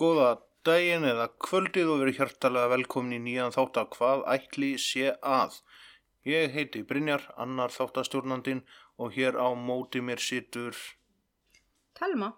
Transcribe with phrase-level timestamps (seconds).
[0.00, 0.28] Góða
[0.64, 5.58] daginn eða kvöldið og verið hjartalega velkomin í nýjan þátt af hvað ætli sé að.
[6.28, 8.62] Ég heiti Brynjar, annar þáttastjórnandin
[9.00, 10.76] og hér á móti mér situr
[11.96, 12.32] Telma,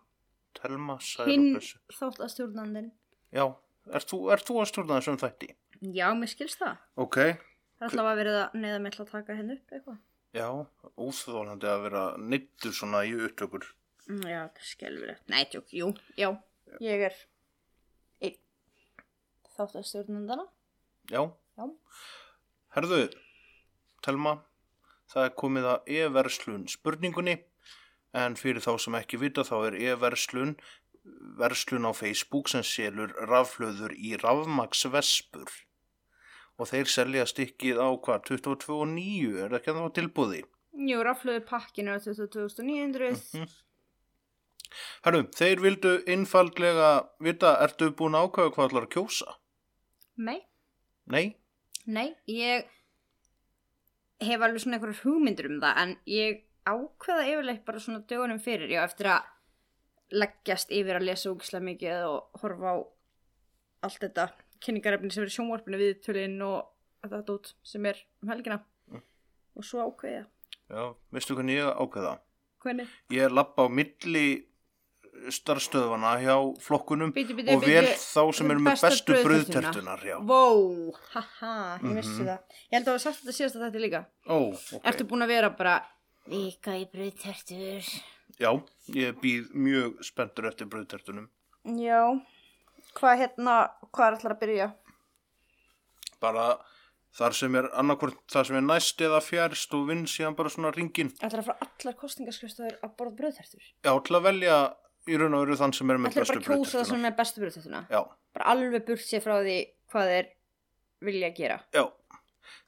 [0.58, 1.78] Telma hinn Sælubessu.
[1.98, 2.90] þáttastjórnandinn.
[3.34, 3.46] Já,
[3.94, 5.50] ert þú, ert þú að stjórna þessum þætti?
[5.96, 6.78] Já, mér skilst það.
[7.02, 7.18] Ok,
[7.82, 9.98] Það er alltaf að verið að neða með til að taka henni upp eitthvað.
[10.38, 10.48] já,
[11.02, 13.64] óþólandi að vera neittur svona í upptökur.
[14.08, 15.24] Mm, Já, það er skelfilegt.
[15.30, 15.88] Nei, tjók, jú,
[16.18, 16.28] já,
[16.82, 17.16] ég er
[19.56, 20.46] þáttastjórnandana.
[21.10, 21.22] Já,
[21.58, 21.64] Já.
[22.76, 23.00] herðu,
[24.02, 24.36] Telma,
[25.12, 27.36] það er komið að e-verslun spurningunni
[28.12, 30.56] en fyrir þá sem ekki vita þá er e-verslun
[31.40, 35.50] verslun á Facebook sem selur rafhlöður í rafmaksvespur
[36.60, 39.94] og þeir selja stikkið á hvað 22 og 9 er það ekki að það var
[39.98, 40.42] tilbúði
[40.72, 43.36] Jú, rafluðu pakkinu á 22.900.
[43.36, 43.50] Mhm.
[45.04, 49.34] Herru, þeir vildu einfaldlega vita, ertu búin að ákvæða hvað að kjósa?
[50.16, 50.40] Nei,
[51.06, 51.36] Nei?
[51.86, 52.66] nei, ég
[54.22, 58.70] hef alveg svona einhverjar hugmyndir um það en ég ákveða yfirleitt bara svona dögunum fyrir,
[58.70, 59.30] já, eftir að
[60.12, 62.76] leggjast yfir að lesa úgislega mikið og horfa á
[63.88, 64.28] allt þetta
[64.62, 66.68] kynningarefni sem er sjónvarpinu við tölinn og
[67.02, 68.60] þetta dót sem er um helgina.
[69.56, 70.22] Og svo ákveða
[70.72, 72.12] Já, veistu hvernig ég ákveða?
[72.62, 72.86] hvernig?
[73.10, 74.26] Ég lappa á milli
[75.30, 79.14] starfstöðvana hjá flokkunum Bíddu, bíddu, og vel þá sem eru með bestu
[80.02, 80.16] já.
[80.26, 82.26] Vó, haha, ég vissi Mhm.
[82.26, 82.38] það
[82.72, 84.82] Ég held að það var sagt þetta síðast að þetta líka Ó, ok.
[84.84, 85.76] Ertu búin að vera bara
[86.26, 87.82] Vika í brauðtertur
[88.40, 88.50] Já,
[88.94, 91.28] ég býð mjög spenntur eftir brauðtertunum.
[91.64, 92.20] Já
[92.94, 94.72] Hvað hérna, hvað er allar að byrja?
[96.22, 96.46] Bara
[97.16, 100.70] þar sem er annarkvort það sem er næst eða fjærst og vinn síðan bara svona
[100.74, 101.10] ringin.
[101.20, 104.56] Ætlar að fara allar kostingaskrifstofur að borða brauðtertur Já, til að velja
[105.10, 107.16] í raun og veru þann sem er með bestu bara að kjósa það sem er
[107.18, 108.00] bestu brauðtertuna Já,
[108.36, 109.56] Bara alveg burt sér frá því
[109.92, 110.30] hvað þeir
[111.02, 111.84] vilja gera já.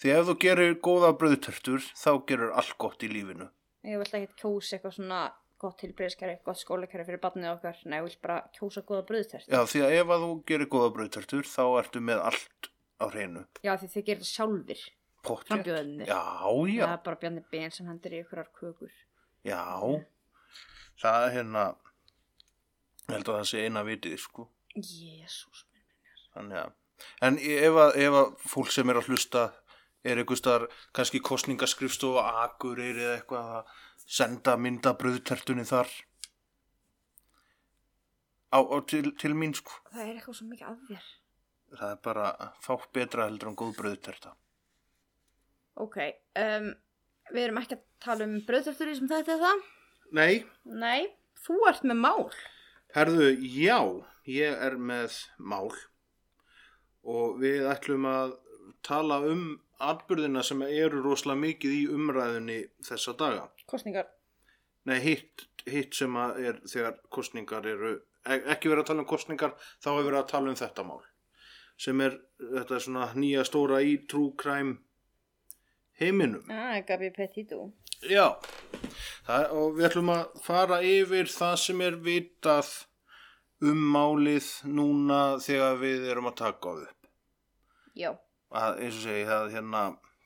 [0.03, 3.47] Því ef þú gerir góða brauðtertur, þá gerur allt gott í lífinu.
[3.87, 5.21] Ég vil ekki kjósa eitthvað svona
[5.61, 9.61] gott tilbreyðskæri, gott skólakæri fyrir barnið okkar Nei, ég vil bara kjósa góða brauðtert Já,
[9.71, 12.69] því að ef að þú gerir góða brauðtertur, þá ertu með allt
[12.99, 13.45] á hreinu.
[13.63, 14.85] Já, því þið gerir það sjálfir
[15.25, 15.65] Pottjætt.
[16.05, 16.21] Já,
[16.69, 16.85] já.
[23.09, 24.49] Ég held að það sé eina vitið, sko.
[24.75, 25.67] Jésús
[26.35, 26.73] Þannig að,
[27.23, 29.45] en ef að, ef að fólk sem er að hlusta
[30.05, 30.65] er einhvers staðar
[30.97, 33.77] kannski kostningaskrifstof og akureyri eða eitthvað að
[34.17, 35.91] senda mynda bröðtertunni þar
[38.53, 39.79] á, á til, til mín, sko.
[39.93, 41.13] Það er eitthvað svo mikið að þér
[41.75, 42.27] Það er bara
[42.63, 44.35] fátt betra heldur en góð bröðterta.
[45.83, 45.97] Ok,
[46.39, 46.69] um,
[47.35, 49.65] við erum ekki að tala um brauðtertur sem þetta er það
[50.15, 50.35] Nei,
[50.71, 51.09] Nei,
[51.43, 52.29] þú ert með mál
[52.95, 53.81] Herðu, já,
[54.31, 55.73] ég er með mál
[57.03, 58.37] og við ætlum að
[58.87, 63.49] tala um atbyrðina sem eru rosalega mikið í umræðunni þessa daga.
[63.67, 64.07] Kostningar
[64.85, 67.95] Nei, hitt, hitt sem er þegar kostningar eru,
[68.29, 71.01] e- ekki verið að tala um kostningar, þá er verið að tala um þetta mál.
[71.81, 74.77] Sem er, þetta er svona nýja stóra í true crime
[75.99, 76.45] heiminum.
[76.53, 77.73] Ah, Gabi Petito
[78.03, 78.27] Já,
[79.27, 82.73] það, og við ætlum að fara yfir það sem er vitað
[83.65, 87.11] um málið núna þegar við erum að taka á upp.
[87.95, 88.11] Já,
[88.55, 89.83] Að, eins og segi, það hérna,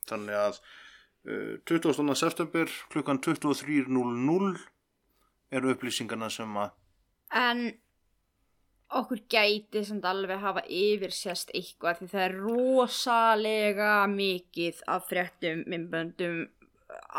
[0.08, 2.14] þannig að uh, 20.
[2.18, 4.50] september klukkan 23.00
[5.48, 6.74] eru upplýsingarna sem að,
[7.32, 7.62] en
[8.98, 16.46] okkur gæti samt alveg hafa yfirsjast eitthvað því það er rosalega mikið af fréttum, myndböndum,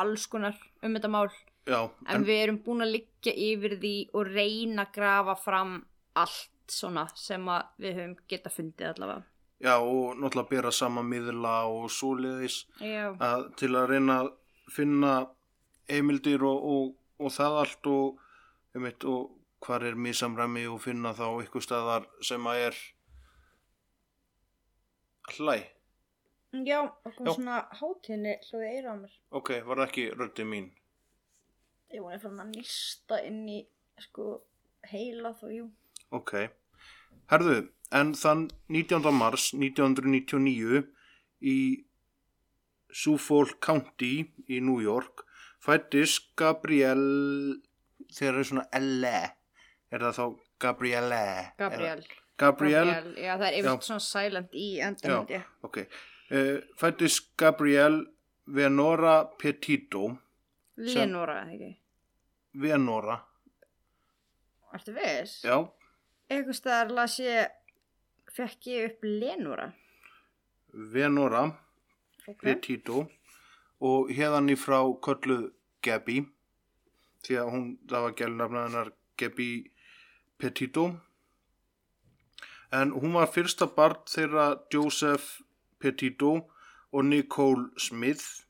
[0.04, 1.30] alls konar um þetta mál.
[1.70, 5.76] já, En, við erum búin að liggja yfir því og reyna að grafa fram
[6.16, 7.46] allt svona sem
[7.81, 9.24] við höfum geta fundið allavega.
[9.60, 14.30] já, og náttúrulega bera sama miðla og svoleiðis Já, að, til að reyna að
[14.72, 15.14] finna
[15.90, 18.20] heimildir og, og, og það allt og,
[18.76, 19.36] einmitt, og
[19.66, 22.78] hvar er misamræmi og finna þá eitthvað staðar sem að er
[25.38, 25.58] hlæ.
[26.54, 27.34] Já og kom Já.
[27.36, 29.12] svona hátíðinni hljóði eira á mér.
[29.31, 30.69] Ok, var það ekki röndi mín?
[31.94, 33.60] Ég var fann að nýsta inn í
[34.00, 34.42] sko
[34.90, 35.68] heila þó, jú.
[36.12, 36.34] Ok.
[37.30, 39.12] Herðu, en þann 19.
[39.13, 40.84] mars 1999
[41.42, 41.57] í
[42.90, 44.13] Suffolk County
[44.50, 45.25] í New York
[45.62, 47.60] fættist Gabrielle
[48.10, 49.22] þegar það er svona L.E.
[49.92, 50.25] Er það þá
[50.60, 51.24] Gabrielle?
[51.60, 52.04] Gabriel.
[52.40, 55.44] Gabrielle, Já, það er yfir svona silent í ég.
[55.68, 55.81] ok.
[56.30, 58.06] Uh, fættist Gabrielle
[58.48, 60.12] Venora Petito.
[60.78, 61.72] Lenora, ekki?
[62.62, 63.18] Venora,
[64.74, 65.42] Ertu viss?
[65.44, 65.58] já.
[66.30, 67.50] Eitthvað staðar las ég,
[68.34, 69.72] fekk ég upp Lenora.
[70.94, 71.48] Venora
[72.30, 72.44] Ok.
[72.46, 73.08] Petito
[73.81, 75.48] og hérðan í frá kölluð
[75.81, 76.20] Gabby
[77.26, 79.48] því að hún, það var gælnafna hennar Gabby
[80.38, 80.84] Petito
[82.72, 85.40] en hún var fyrsta barn þeirra Joseph
[85.80, 86.36] Petito
[86.92, 88.46] og Nicole Smith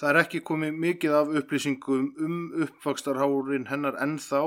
[0.00, 4.42] það er ekki komið mikið af upplýsingum um uppvakstarhárin hennar ennþá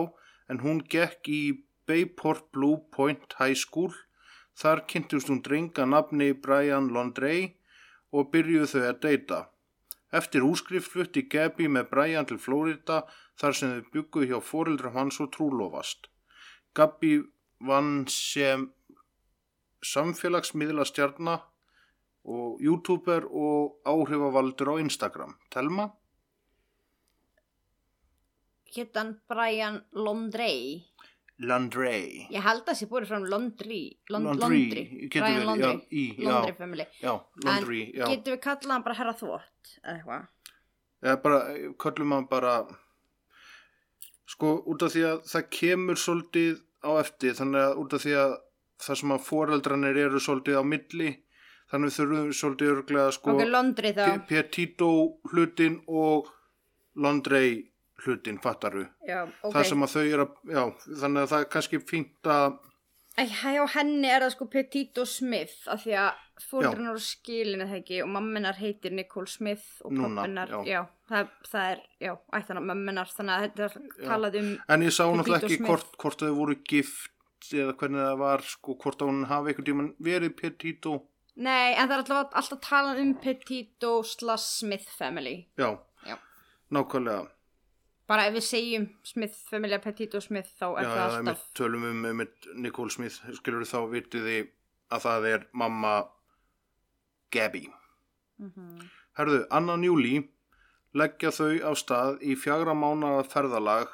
[0.51, 1.43] en hún gekk í
[1.87, 3.93] Bayport Blue Point High School
[4.59, 7.53] þar kynntust hún drenga nafni Brian Londrey
[8.15, 9.39] og byrjuðu þau að deyta.
[10.15, 13.01] Eftir úskrift flutti Gabby með Brian til Florida
[13.39, 16.07] þar sem þau bygguðu hjá foreldrum hans og trúlofast.
[16.75, 17.19] Gabby
[17.59, 18.69] vann sem
[19.85, 21.45] samfélagsmiðla stjarnar
[22.25, 25.35] og youtuber og áhrifavaldur á Instagram.
[25.53, 25.91] Telma?
[28.75, 30.83] Hétt hann Brian Londrey.
[31.43, 32.25] Landrey.
[32.31, 33.81] Ég held að það sé búið fram Londrey.
[34.13, 35.75] Lond, getur Brian verið, Londrey.
[35.75, 36.29] já, í, já.
[36.29, 36.85] Londrey family.
[37.01, 37.11] Já,
[37.43, 38.05] Landry, en já.
[38.13, 40.27] getur við kallað hann bara herra þvott eða eitthvað?
[41.05, 41.39] Eða bara,
[41.83, 42.53] köllum maður bara,
[44.31, 48.15] sko, út af því að það kemur svolítið á eftir, þannig að út af því
[48.23, 48.35] að
[48.81, 51.11] það sem að foreldranir eru svolítið á milli,
[51.71, 54.05] þannig við þurfum svolítið örglega, sko, ok, Londrey þá.
[54.05, 54.89] P- Petito
[55.31, 56.29] hlutin og
[56.95, 57.57] Londrey
[58.05, 58.85] hlutin, fattaru.
[59.07, 59.53] Já, ok.
[59.55, 60.63] Það sem að þau eru að, já,
[61.01, 62.57] þannig að það er kannski fínt að,
[63.15, 66.17] Æ, hjá henni er það sko Petito Smith af því að
[66.49, 70.59] fóreldrarnar eru skilin eða ekki og mamminar heitir Nicole Smith og pappinar, já.
[70.67, 73.77] já, það, það er, já, ættan að mamminar þannig að þetta er
[74.09, 75.69] talað um, en ég sá náttúrulega Petito ekki Smith.
[75.71, 77.14] hvort, hvort þau voru gift
[77.53, 80.95] eða hvernig það var, sko, hvort hún hafi einhvern tímann verið Petito,
[81.35, 85.77] nei, en það er alltaf alltaf talað um Petito slash Smith family, já,
[86.07, 86.17] já.
[86.71, 87.31] nákvæmlega.
[88.05, 91.47] Bara ef við segjum Smith family, Petito Smith þá er Já, það já, alltaf, einmitt
[91.57, 94.51] tölum um einmitt Nicole Smith, skilur þá vitið þið
[94.93, 95.95] að það er mamma
[97.33, 97.65] Gabby.
[98.37, 98.85] Mhm.
[99.15, 100.19] Herðu, annan júli
[100.95, 103.91] leggja þau á stað í fjagra mánaða ferðalag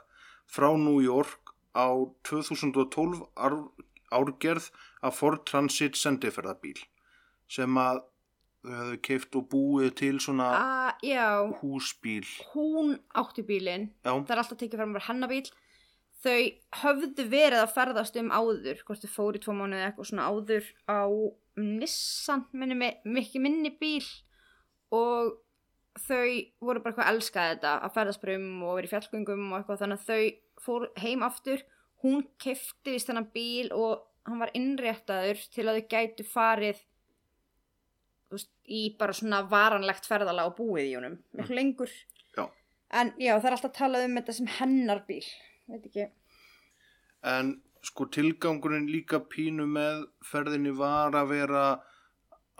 [0.51, 1.40] frá New York
[1.75, 1.87] á
[2.27, 3.57] 2012 ár,
[4.11, 4.69] árgerð
[5.01, 6.79] af Ford Transit sendiferðabíl
[7.51, 8.03] sem að
[8.61, 10.51] þau hefðu keift og búið til svona
[11.01, 12.27] já, húsbíl.
[12.53, 15.47] hún átti bílinn, það er alltaf tekið fram bara hennabíl
[16.21, 16.41] þau
[16.83, 20.67] höfðu verið að ferðast um áður hvort þau fóru í tvo mánuði eitthvað svona áður
[20.85, 21.01] á
[21.61, 24.05] Nissan minni mig, mikið minni bíl
[24.95, 25.33] og
[25.99, 26.27] þau
[26.63, 29.81] voru bara eitthvað að elska þetta að ferðast bara um og verið fjallgöngum og eitthvað
[29.81, 31.65] þannig að þau fóru heim aftur
[32.05, 36.79] hún kefti vist þennan bíl og hann var innréttaður til að þau gætu farið
[38.31, 41.91] veist, í bara svona varanlegt ferðala og búið í honum miklu lengur
[42.37, 42.45] já.
[42.91, 45.23] En já, það er alltaf talað um þetta sem hennar bíl.
[45.71, 46.07] Veit ekki.
[47.23, 47.53] En
[47.85, 51.63] sko tilgangurinn líka pínu með ferðinni var að vera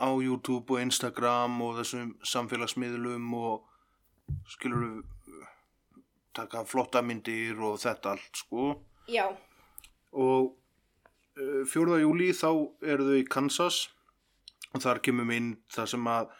[0.02, 5.02] á YouTube og Instagram og þessum samfélagsmiðlum og skilur við
[6.36, 8.68] taka flotta myndir og þetta allt sko
[9.10, 9.26] Já.
[10.12, 10.54] og
[11.38, 12.00] uh, 4.
[12.02, 12.48] júli þá
[12.94, 13.82] eru þau í Kansas
[14.72, 16.32] og þar kemur mynd þar sem að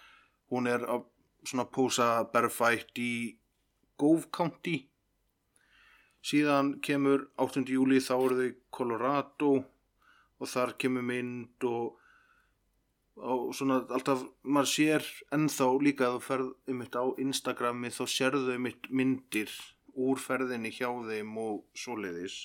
[0.52, 1.04] hún er að
[1.48, 3.12] svona pósa berfætt í
[4.00, 4.78] Gove County
[6.22, 7.66] síðan kemur 8.
[7.68, 9.52] júli þá eru þau í Colorado
[10.42, 11.98] og þar kemur mynd og,
[13.20, 18.54] og svona alltaf maður sér ennþá líka að þú ferð einmitt á Instagrami þá sérðu
[18.54, 19.52] einmitt myndir
[19.92, 22.38] úr ferðinni hjá þeim og svoleiðis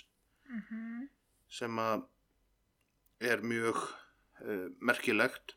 [1.47, 2.03] sem að
[3.23, 5.55] er mjög uh, merkilegt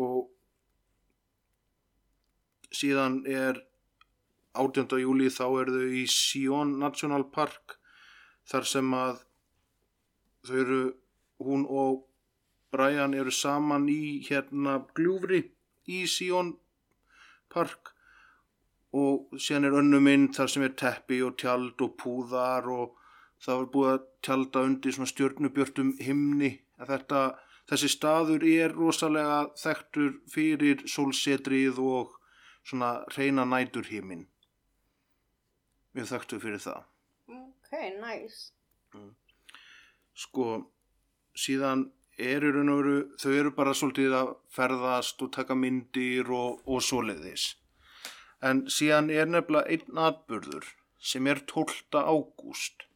[0.00, 0.30] og
[2.74, 3.60] síðan er
[4.54, 4.88] 18.
[5.02, 7.76] júli þá er þau í Sion National Park
[8.48, 9.22] þar sem að
[10.44, 10.82] þau eru
[11.44, 12.04] hún og
[12.74, 15.44] Brian eru saman í hérna gljúfri
[15.86, 16.54] í Sion
[17.52, 17.92] Park
[18.94, 22.98] og síðan er önnu mynd þar sem er teppi og tjald og púðar og
[23.44, 26.52] það var búið að tjalda undir svona stjörnubjörtum himni.
[26.78, 27.22] Þetta,
[27.70, 32.14] þessi staður er rosalega þekktur fyrir sólsetrið og
[32.64, 34.26] svona reyna nætur hímin
[35.94, 36.86] við þekktu fyrir það.
[37.30, 38.50] Ok, nice.
[40.14, 40.46] sko
[41.34, 46.62] síðan eru raun og veru, þau eru bara svolítið að ferðast og taka myndir og,
[46.66, 47.54] og svoleiðis
[48.44, 50.68] en síðan er nefnilega einn atburður
[50.98, 51.90] sem er 12.
[51.92, 52.86] ágúst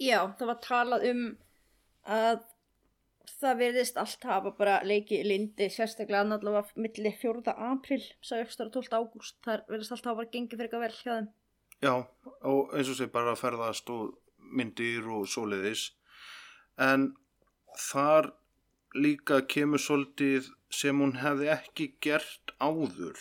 [0.00, 1.24] Já, það var talað um
[2.08, 2.40] að
[3.40, 7.54] það verðist allt hafa bara leiki í lindi, sérstaklega annarlega milli 4.
[7.70, 8.90] april, sagði 12.
[8.96, 11.28] ágúst, það verðist allt hafa gengið fyrir eitthvað vel hjá þeim.
[11.80, 11.94] Já,
[12.50, 14.10] og eins og sé bara að ferðast og
[14.56, 15.86] myndir og svoleiðis.
[16.80, 17.10] En
[17.78, 18.32] þar
[18.94, 23.18] líka kemur svolítið sem hún hefði ekki gert áður,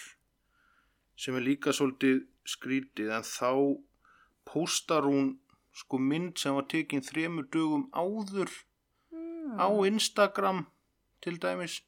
[1.19, 3.51] sem er líka svolítið skrítið, en þá
[4.49, 5.35] póstar hún
[5.75, 8.49] sko mynd sem var tekin þremur dögum áður
[9.59, 10.65] á Instagram
[11.21, 11.81] til dæmis.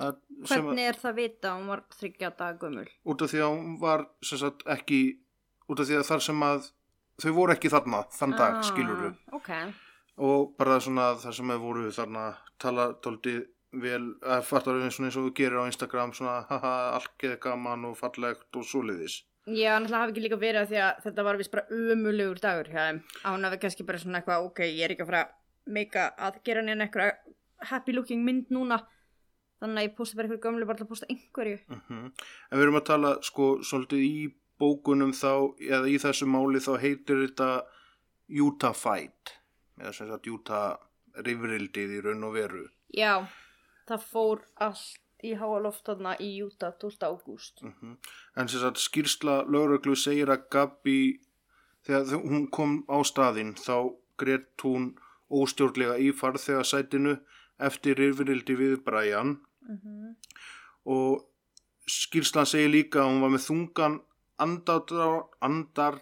[0.00, 0.16] Að,
[0.48, 2.86] Hvernig er það vita að hún var þryggja dag gömul?
[3.04, 5.00] út af því að hún var sagt ekki
[5.68, 6.70] út af því að þar sem að
[7.20, 9.02] þau voru ekki þarna þann dag Ah, skilur
[9.36, 9.50] Ok,
[10.20, 12.26] og bara svona það sem að voru þarna
[12.60, 13.38] tala tóldi
[13.80, 17.38] vel að fattar eins og eins og þú gerir á Instagram svona haha allt geði
[17.44, 21.22] gaman og fallegt og svoleiðis Já, náttúrulega hafi ekki líka verið að því að þetta
[21.26, 22.98] var vist bara umulegur dagur hjá þeim.
[23.24, 25.22] Að hún hafi kannski bara svona eitthvað, ok, ég er ekki að fara
[25.76, 27.32] meika að gera neina eitthvað
[27.70, 28.78] happy looking mynd núna.
[29.64, 31.58] Þannig að ég posta bara eitthvað gömlu bara til að posta einhverju.
[31.72, 34.28] mm en við erum að tala sko svolítið í
[34.60, 37.50] bókunum þá eða í þessu máli þá heitir þetta
[38.44, 39.39] Utah Fight
[39.80, 40.78] eða sem sagt Utah
[41.26, 43.26] rifrildið í raun og veru Já,
[43.88, 47.04] það fór allt í háa loft þarna í Júta 12.
[47.04, 47.60] ágúst.
[47.62, 47.96] Mhm.
[48.36, 51.20] En sem sagt skýrsla lögreglu segir að Gabi
[51.84, 54.94] þegar hún kom á staðinn þá greitt hún
[55.30, 57.18] óstjórnlega í farþegarsætinu
[57.60, 60.16] eftir yfirildi við Brian Mm
[60.90, 61.26] og
[61.90, 63.96] skýrslan segir líka að hún var með þungan
[64.40, 65.08] andadrá,
[65.44, 66.00] andar,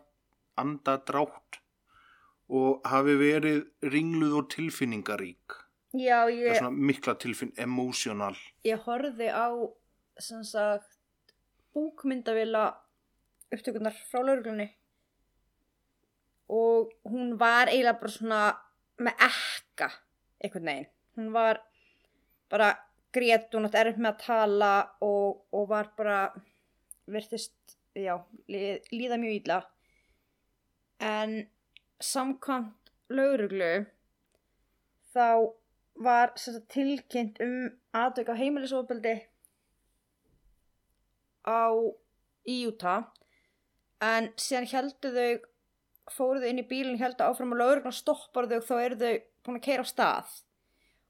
[0.57, 1.59] andadrátt
[2.49, 5.59] og hafi verið ringluð og tilfinningarík.
[5.97, 8.37] Já, ég, er svona mikla tilfinn, emotional.
[8.65, 9.49] ég horfði á
[10.21, 10.99] sem sagt
[11.77, 12.67] búkmyndavila
[13.55, 14.67] upptökunar frá lauruglunni
[16.49, 18.43] og hún var eiginlega bara svona
[18.99, 19.89] með ekka
[20.43, 20.91] einhvern veginn.
[21.17, 21.61] Hún var
[22.51, 22.71] bara
[23.13, 24.73] grét, hún átti erfitt með að tala
[25.05, 26.19] og, og var bara
[27.09, 27.57] virtist,
[27.97, 28.17] já,
[28.49, 29.59] líð, líða mjög illa.
[31.05, 31.39] En
[32.03, 33.87] samkvæmt lauruglu
[35.15, 35.55] þá
[35.99, 39.15] var sagt, tilkynnt um aðdöka heimilisofbeldi
[41.49, 41.75] á
[42.49, 43.09] í Utah.
[44.05, 48.75] En síðan heldur þau fóruðu inn í bílinn heldur áfram og lauruglan stoppar þau þá
[48.77, 50.31] eru þau búin að keira á stað.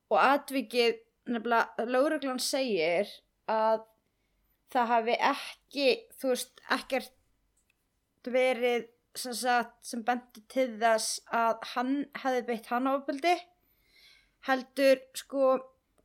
[0.09, 3.11] Og atvikið nefnilega lauruglan segir
[3.51, 3.85] að
[4.73, 5.89] það hafi ekki
[6.21, 7.15] þú veist ekkert
[8.29, 13.35] verið sem, sagt, sem bendi til þess að hann hefði beitt hann ofbeldi
[14.47, 15.59] heldur sko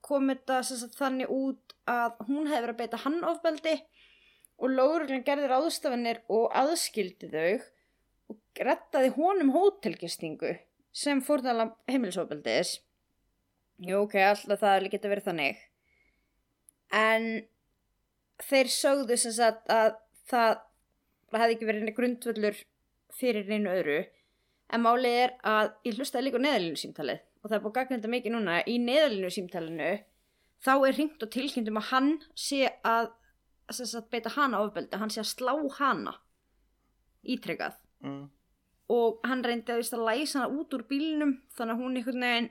[0.04, 3.76] kom þetta sagt, þannig út að hún hefði verið að beita hann ofbeldi
[4.64, 7.64] og lögreglan gerði ráðstafanir og aðskildi þau
[8.34, 10.54] og rettaði honum hótelgistingu
[10.94, 12.78] sem fórnala heimilisofbeldis.
[13.84, 15.64] Jú, ok, alltaf það geta verið þannig.
[16.94, 17.26] En
[18.44, 19.98] þeir sögðu sem sagt að
[20.30, 20.62] það
[21.34, 22.62] hefði ekki verið grundvöllur
[23.20, 24.00] fyrir einu öðru
[24.74, 28.12] en málið er að ég hlustaði líka á neðalínu símtalið og það er búið gagnenda
[28.12, 28.60] mikið núna.
[28.66, 29.90] Í neðalínu símtalinu
[30.64, 33.10] þá er hringt og tilkynntum að hann sé að,
[33.72, 36.16] sem sagt, beita hana ofbeldi, hann sé að slá hana
[37.24, 38.24] ítrekkað mm.
[38.96, 42.50] og hann reyndi að, að læsa hana út úr bílnum þannig að hún einhvern veginn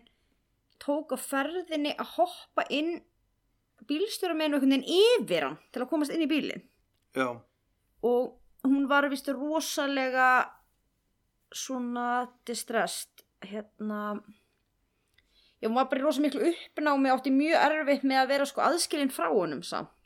[0.82, 2.94] tók á ferðinni að hoppa inn
[3.88, 6.64] bílstjóra með einhvern veginn yfir hann til að komast inn í bílinn.
[7.16, 7.28] Já,
[8.08, 8.30] og
[8.66, 10.28] hún var vist rosalega
[11.52, 14.22] svona distressed hérna
[15.60, 18.64] já, hún var bara í rosa miklu uppnámi átti mjög erfitt með að vera sko
[18.64, 19.98] aðskilin frá honum samt.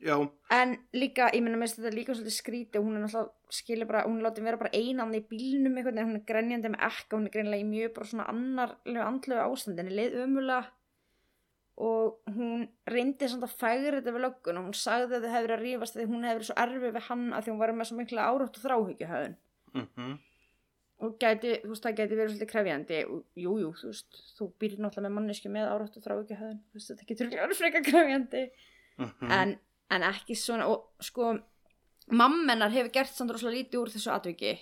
[0.00, 0.16] Já,
[0.56, 4.22] en líka, ég mér finnst þetta líka svolítið skríti hún er náttúrulega skilja bara, hún
[4.24, 7.60] látið vera bara einan í bílnum eitthvað, hún er grenjandi með ekka hún er greinlega
[7.60, 10.62] í mjög bara svona annarlegu andlegu ástandinni, leið ömulega
[11.80, 15.46] og hún reyndi samt að fægra þetta við löggun og hún sagði að þau hefði
[15.46, 17.72] verið að rífast því hún hefði verið svo erfið við hann að því hún var
[17.78, 19.38] með svo mikla árátt og þráhyggjuhöðun
[19.76, 20.18] mhm.
[21.00, 22.96] Og gæti, þú veist, það gæti verið svolítið krefjandi.
[23.08, 26.76] Og jú, jú, þú veist, þú býrir náttúrulega með mannesku með árátt og þráhyggjuhöðun þú
[26.76, 28.42] veist, þetta getur ekki verið frekar krefjandi.
[29.00, 29.30] Mhm.
[29.32, 29.54] en,
[29.96, 31.30] en ekki svona og sko,
[32.12, 34.52] mammenar hefur gert samt rosalega lítið úr þessu atviki.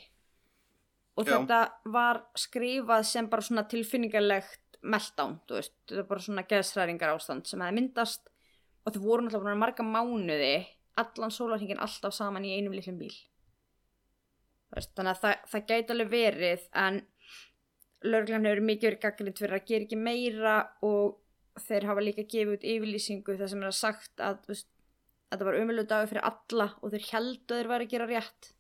[1.19, 1.33] Og Já.
[1.35, 1.61] þetta
[1.91, 7.49] var skrifað sem bara svona tilfinningarlegt meltdown, þú veist, þetta er bara svona geðsræringar ástand
[7.51, 8.31] sem hefði myndast
[8.85, 10.55] og þau voru náttúrulega búin að marga mánuði
[10.99, 13.15] allan sólarhingin alltaf saman í einum litlum bíl
[14.75, 17.01] veist, þannig að það, það gæti alveg verið en
[18.07, 20.57] Lörglan hefur mikið verið gaggrind fyrir að gera ekki meira
[20.87, 21.17] og
[21.65, 24.69] þeir hafa líka gefið út yfirlýsingu þar sem er að sagt að veist,
[25.33, 28.51] þetta var umölu dagur fyrir alla og þeir heldu að þeir væri að gera rétt.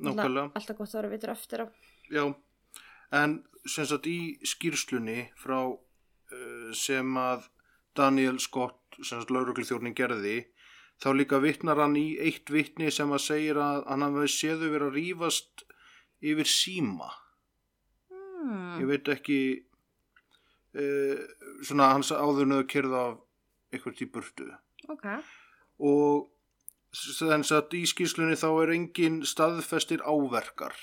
[0.00, 0.46] nákvæmlega.
[0.56, 1.66] Alltaf gott að vera vitur eftir á.
[2.08, 2.24] Já,
[3.10, 7.48] en sem sagt í skýrslunni frá uh, sem að
[7.96, 10.44] Daniel Scott, sem sagt lauruglþjórnin gerði,
[11.02, 14.88] þá líka vittnar hann í eitt vittni sem að segir að hann hafi séðu verið
[14.88, 15.64] að rífast
[16.20, 17.10] yfir síma.
[18.10, 18.78] Hmm.
[18.80, 19.40] Ég veit ekki,
[20.78, 21.24] uh,
[21.66, 23.18] svona hans áðurnuðu kyrða af
[23.74, 24.48] eitthvað í burtu.
[24.90, 25.06] Ok.
[25.80, 26.30] Og
[26.90, 30.74] þess að í skýrslunni þá er engin staðfestir áverkar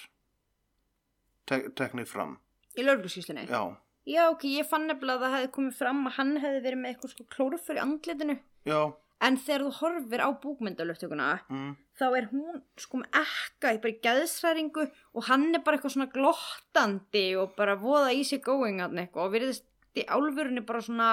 [1.50, 2.38] tek teknið fram.
[2.78, 3.48] Í lörgluskíslunni?
[3.50, 3.64] Já,
[4.08, 6.94] Já, ok, ég fann nefnilega að það hefði komið fram að hann hefði verið með
[6.94, 8.38] eitthvað sko klórufur í andlitinu.
[8.70, 8.80] já,
[9.20, 13.94] En þegar þú horfir á búkmyndalöftökuna, mm, þá er hún sko með ekka í bara
[13.96, 14.84] í geðsræringu
[15.18, 19.34] og hann er bara eitthvað svona glottandi og bara voða easy going hann eitthvað og
[19.34, 19.66] virðist
[19.98, 21.10] í álfurinu bara svona,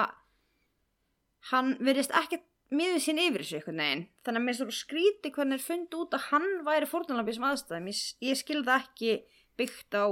[1.51, 2.39] hann virðist ekki
[2.75, 4.05] miður sín yfir þessu eitthvað neginn.
[4.25, 7.47] Þannig að mér er svo skríti hvernig er fundið út að hann væri fórtunlapið sem
[7.49, 7.89] aðstæðum.
[7.91, 7.99] Ég,
[8.29, 9.11] ég skilði það ekki
[9.57, 10.05] byggt á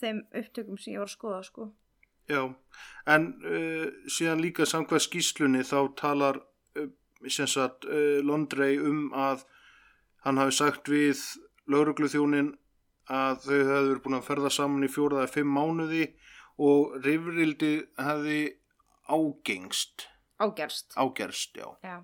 [0.00, 1.68] þeim upptökum sem ég var að skoða sko.
[2.28, 2.42] já.
[3.06, 6.40] En uh, síðan líka samkvæð skýslunni þá talar
[6.80, 6.88] uh,
[7.28, 9.44] sagt uh, Londrei um að
[10.24, 11.20] hann hafi sagt við
[11.68, 12.54] laurugluþjónin
[13.12, 16.06] að þau hefðu verið búin að ferða saman í fjóraða fimm mánuði
[16.64, 18.40] og rifrildi hefði
[19.04, 20.06] ágengst,
[20.40, 20.94] Ágerst.
[20.96, 21.68] ágerst, já.
[21.84, 22.00] Já.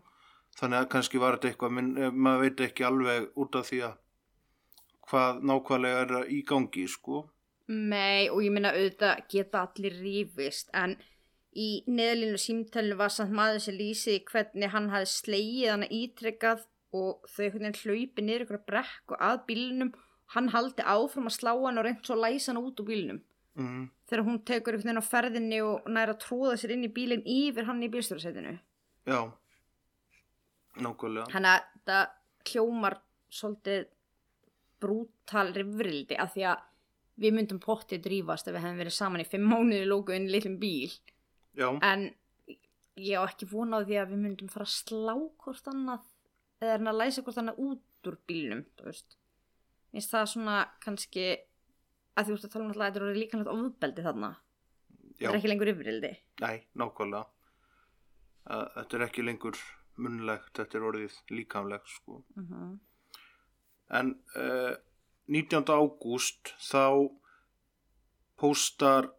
[0.60, 3.78] Þannig að kannski var þetta eitthvað, menn eh, maður veit ekki alveg út af því
[3.86, 3.94] að
[5.10, 7.24] hvað nákvæmlega er í gangi, sko.
[7.70, 10.96] Nei, og ég minna auðvitað geta allir rífist, en
[11.54, 16.64] í neðlinu símtælinu var samt maður sem lýsiði hvernig hann hafi slegið hana ítrekkað
[16.94, 19.92] og þau einhvern veginn hlaupi niður ykkur brekku að bílnum.
[20.34, 23.20] Hann haldi áfram að slá hann og reynd svo að læsa hann út úr bílnum.
[23.58, 27.26] Mm, þegar hún tekur einhvern veginn á ferðinni og næra tróða sér inn í bílinn
[27.26, 28.56] yfir hann í bílstjórasætinu.
[29.10, 29.20] Já,
[30.78, 31.30] nákvæmlega.
[31.34, 32.04] hann að það
[32.50, 33.88] hljómar svolítið
[34.82, 36.66] brútal rifrildi af því að
[37.20, 40.34] við myndum pottið drífast ef við hefum verið saman í fimm mánuði lóku inn í
[40.34, 40.92] litlum bíl
[41.58, 42.06] Já, en
[43.00, 45.14] ég á ekki vona á því að við myndum fara að slá
[45.44, 46.06] hvort annað
[46.60, 51.26] eða hann að læsa hvort annað út úr bílnum finnst það svona kannski
[52.16, 55.34] að þú veist að tala um alltaf að þetta eru líkanlegt ofbeldi þarna já, þetta
[55.34, 57.26] er ekki lengur yfirildi nei, nákvæmlega.
[58.50, 59.58] Þetta er ekki lengur
[60.00, 62.22] munlegt, þetta er orðið líkamlegt, sko.
[62.36, 62.70] uh -huh.
[63.90, 64.74] En uh,
[65.26, 65.64] 19.
[65.70, 67.10] ágúst þá
[68.40, 69.10] póstar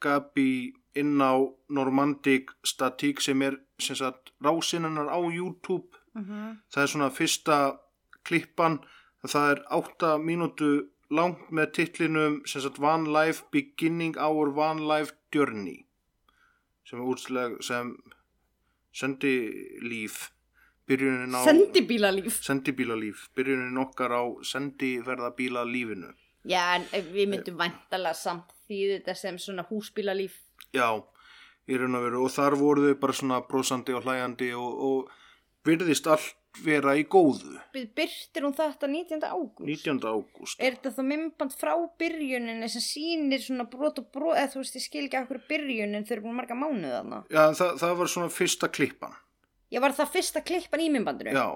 [0.00, 1.34] Gabi inn á
[1.68, 6.56] Normandic Static sem er sem sagt rásinnar á YouTube Uh -huh.
[6.72, 7.56] það er svona fyrsta
[8.24, 8.78] klippan
[9.32, 15.12] það er átta mínútu langt með titlinum sem sagt One Life Beginning Our One Life
[15.34, 15.84] Journey
[16.84, 17.96] sem er útsleg sem
[18.92, 19.34] sendi
[19.80, 20.30] líf
[20.88, 22.38] byrjunin á sendibílalíf.
[22.46, 23.26] Sendibílalíf.
[23.36, 26.14] Byrjunin okkar á sendiferðabíla lífinu
[26.46, 30.38] já en við myndum væntalega samt því þetta sem svona húsbílalíf.
[30.74, 30.88] Já,
[31.66, 32.24] í raun og veru.
[32.26, 37.02] Og þar voru þau bara svona brosandi og hlæjandi og, og virðist allt vera í
[37.04, 37.58] góðu.
[37.74, 39.26] Byrtir hún þetta 19.
[39.28, 39.66] ágúst.
[39.68, 39.98] 19.
[40.08, 40.56] ágúst.
[40.56, 44.78] Er þetta þá mymband frá byrjuninni sem sýnir svona brot og brot eða þú veist
[44.78, 47.22] ég skil ekki okkur byrjunin eru búin marga mánuð þarna.
[47.28, 49.18] Já, það, það var svona fyrsta klippan
[49.72, 51.46] Já var það fyrsta klippan í mymbandinu Já,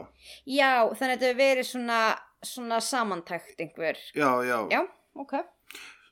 [0.47, 2.01] Já þannig að þetta verið svona
[2.43, 3.97] svona samantækt einhver.
[4.15, 4.81] Já, já, Já,
[5.15, 5.35] ok.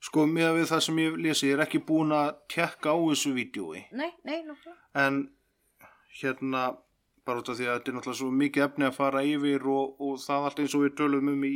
[0.01, 3.33] Sko, með við það sem ég lesi, ég er ekki búin að tekka á þessu
[3.35, 3.89] vídjói.
[3.99, 5.25] Nei, nei, nokkla en
[6.21, 6.69] hérna
[7.27, 9.99] bara út af því að þetta er náttúrulega svo mikið efni að fara yfir og,
[10.01, 11.55] og það allt eins og við tölum um í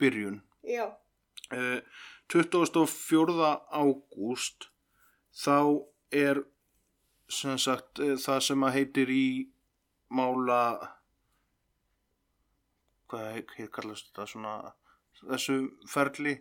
[0.00, 0.40] byrjun.
[0.66, 0.86] Já.
[1.54, 2.00] Eh,
[2.32, 3.52] 24.
[3.72, 4.70] ágúst
[5.44, 6.42] þá er
[7.28, 9.28] sem sagt eh, það sem að heitir í
[10.08, 10.60] mála
[13.08, 14.54] hvað heit kallast þetta svona
[15.22, 16.36] þessu ferli.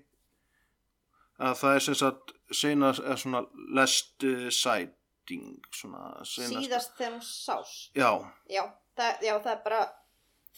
[1.37, 3.41] Að það er sem sagt senast, eða svona
[3.77, 7.91] last eh, sighting svona senast Síðast þegar hún sást?
[7.93, 8.09] Já,
[8.49, 8.63] Já,
[8.97, 9.81] það, já, það er bara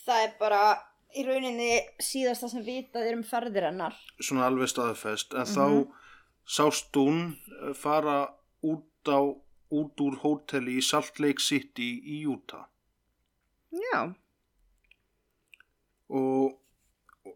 [0.05, 0.61] það er bara
[1.09, 1.69] í rauninni
[1.99, 3.97] síðasta sem vitað er um ferðir hennar.
[4.21, 5.35] Svona alveg staðfest.
[5.35, 5.65] En þá
[6.47, 8.21] sást hún eh, fara
[8.63, 9.19] út á
[9.69, 12.65] út úr hóteli í Salt Lake City í Utah
[13.71, 14.13] Já
[16.09, 16.55] og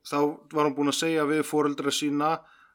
[0.09, 0.17] þá
[0.49, 2.31] var hún búin að segja við foreldra sína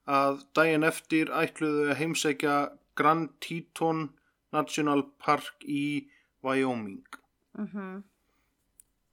[0.08, 2.54] að daginn eftir ætluðu að heimsækja
[2.98, 4.04] Grand Teton
[4.54, 6.06] National Park í
[6.46, 7.02] Wyoming
[7.58, 8.04] mm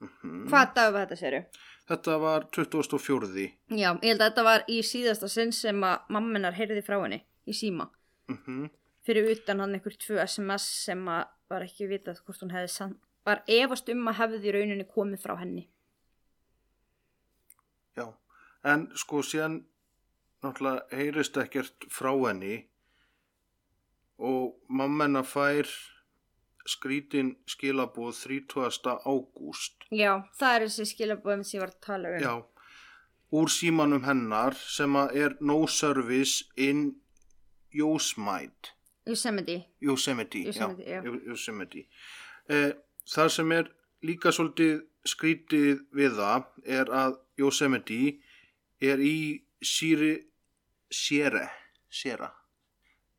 [0.05, 0.49] Mhm.
[0.51, 1.37] Hvað dag var þetta séru?
[1.89, 3.45] Þetta var 2004.
[3.69, 7.21] Já, ég held að þetta var í síðasta sinn sem að mamminar heyrði frá henni
[7.47, 7.89] í síma.
[8.29, 8.69] Mm
[9.05, 12.71] Fyrir utan hann einhver tvö SMS sem að var ekki vitað hvort hún hefði
[13.25, 15.67] var efast um að hefði rauninni komið frá henni.
[17.97, 18.05] Já,
[18.63, 19.61] en sko síðan
[20.43, 22.57] náttúrulega heyrist ekkert frá henni
[24.21, 25.69] og mamma hennar fær
[26.65, 28.99] skrítin skilabóð 30.
[29.05, 29.85] ágúst.
[29.93, 32.21] Já, það er þessi skilabóðum sem ég var að tala um.
[32.23, 32.33] Já,
[33.37, 36.87] úr símanum hennar sem að er no service in
[37.75, 38.71] Yosemite.
[39.05, 39.59] Yosemite.
[39.81, 41.03] Yosemite, Yosemite, já, já.
[41.05, 41.85] Yo- Yosemite.
[42.49, 42.71] Eh,
[43.09, 43.71] það sem er
[44.05, 47.99] líka svolítið skrítið við það er að Yosemite
[48.81, 49.17] er í
[49.65, 50.15] Sýri
[50.93, 51.47] Sýre
[51.89, 52.31] Sýra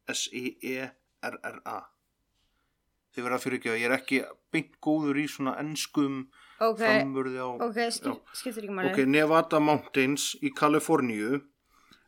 [0.06, 1.78] S-I-E-R-R-A
[3.16, 4.18] Þið verða fyrir ekki að ég er ekki
[4.52, 6.26] beint góður í svona enskum
[6.60, 7.04] Ok, á
[7.60, 8.90] ok, skip, skiptir ekki máli.
[8.92, 11.40] Ok, Nevada Mountains í Kaliforníu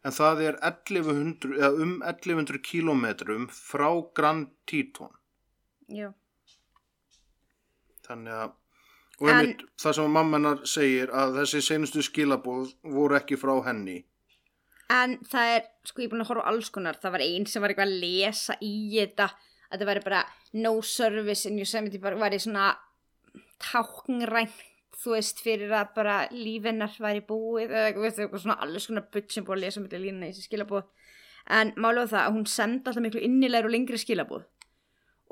[0.05, 5.13] en það er 1100, eða um 1100 kílómetrum frá Grand Teton
[5.89, 6.13] Já.
[8.09, 8.57] Þannig að
[9.19, 13.55] og En- einmitt það sem mamma hennar segir að þessi seinustu skilabóð voru ekki frá
[13.67, 14.05] henni
[14.89, 17.45] En það er, sko ég er búin að horfa á alls konar, það var einn
[17.47, 19.27] sem var eitthvað að lesa í þetta,
[19.69, 20.21] að það væri bara
[20.65, 22.71] no service in Yosemite, bara væri svona
[23.61, 24.55] táknrænt,
[24.99, 29.45] þú veist, fyrir að bara lífinnar væri búið, eða eitthvað, svona alls konar butt sem
[29.45, 30.89] búið að lesa með þetta lína í þessi skilabóð.
[31.59, 34.49] En málega það að hún sendi alltaf miklu innilegur og lengri skilabóð.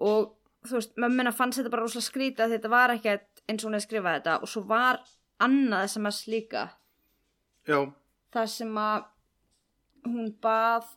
[0.04, 0.35] Og
[0.70, 3.78] þú veist, mömmina fannst þetta bara rosalega skrýta að þetta var ekkert eins og hún
[3.78, 5.00] hefði skrifað þetta og svo var
[5.42, 6.64] annað sem að slíka
[7.66, 7.78] Já,
[8.34, 9.08] þar sem að
[10.06, 10.92] hún bað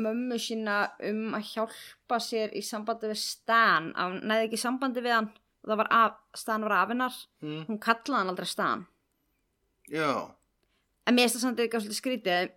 [0.00, 3.90] mömmu sína um að hjálpa sér í sambandi við Stan.
[3.96, 5.30] Að hún næði ekki sambandi við hann.
[5.60, 8.84] Og það var af, Stan var afinnar mm, hún kallaði hann aldrei Stan.
[9.90, 10.30] Já,
[11.04, 12.52] en mér finnst það samt eitthvað svolítið skrítið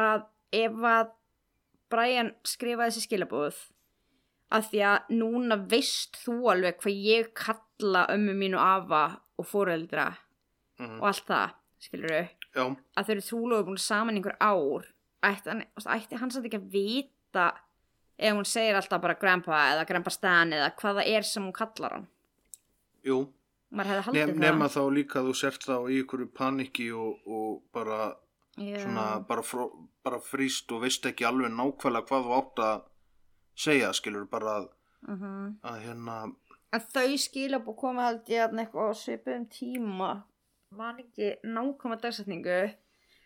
[0.00, 0.24] að
[0.56, 1.12] ef að
[1.92, 3.58] Brian skrifaði þessi skilabóð
[4.52, 9.04] að því að núna veist þú alveg hvað ég kalla ömmu mínu afa
[9.40, 10.10] og fóreldra
[10.80, 14.90] mm, og allt það, skilur já, að þau eru trúlega búin saman einhver ár
[15.24, 17.46] ætti, ætti hann samt ekki að vita
[18.18, 21.56] ef hún segir alltaf bara grandpa eða grandpa Stan eða hvað það er sem hún
[21.56, 22.06] kallar hann?
[23.04, 23.24] Jú.
[23.74, 27.24] Maður hefði haldið Nef, nema þá líka að þú sért þá í ykkur paniki og,
[27.26, 28.12] og bara
[28.54, 28.78] Já.
[28.84, 29.66] svona bara, fró,
[30.06, 32.84] bara fríst og veist ekki alveg nákvæmlega hvað þú átt að
[33.56, 34.68] segja skilur bara að,
[35.08, 35.58] Mhm.
[35.62, 36.34] að hérna
[36.72, 40.22] en þau skilabú komið held ég að eitthvað á svipuðum tíma
[40.72, 42.74] var ekki nákvæma dagsetningu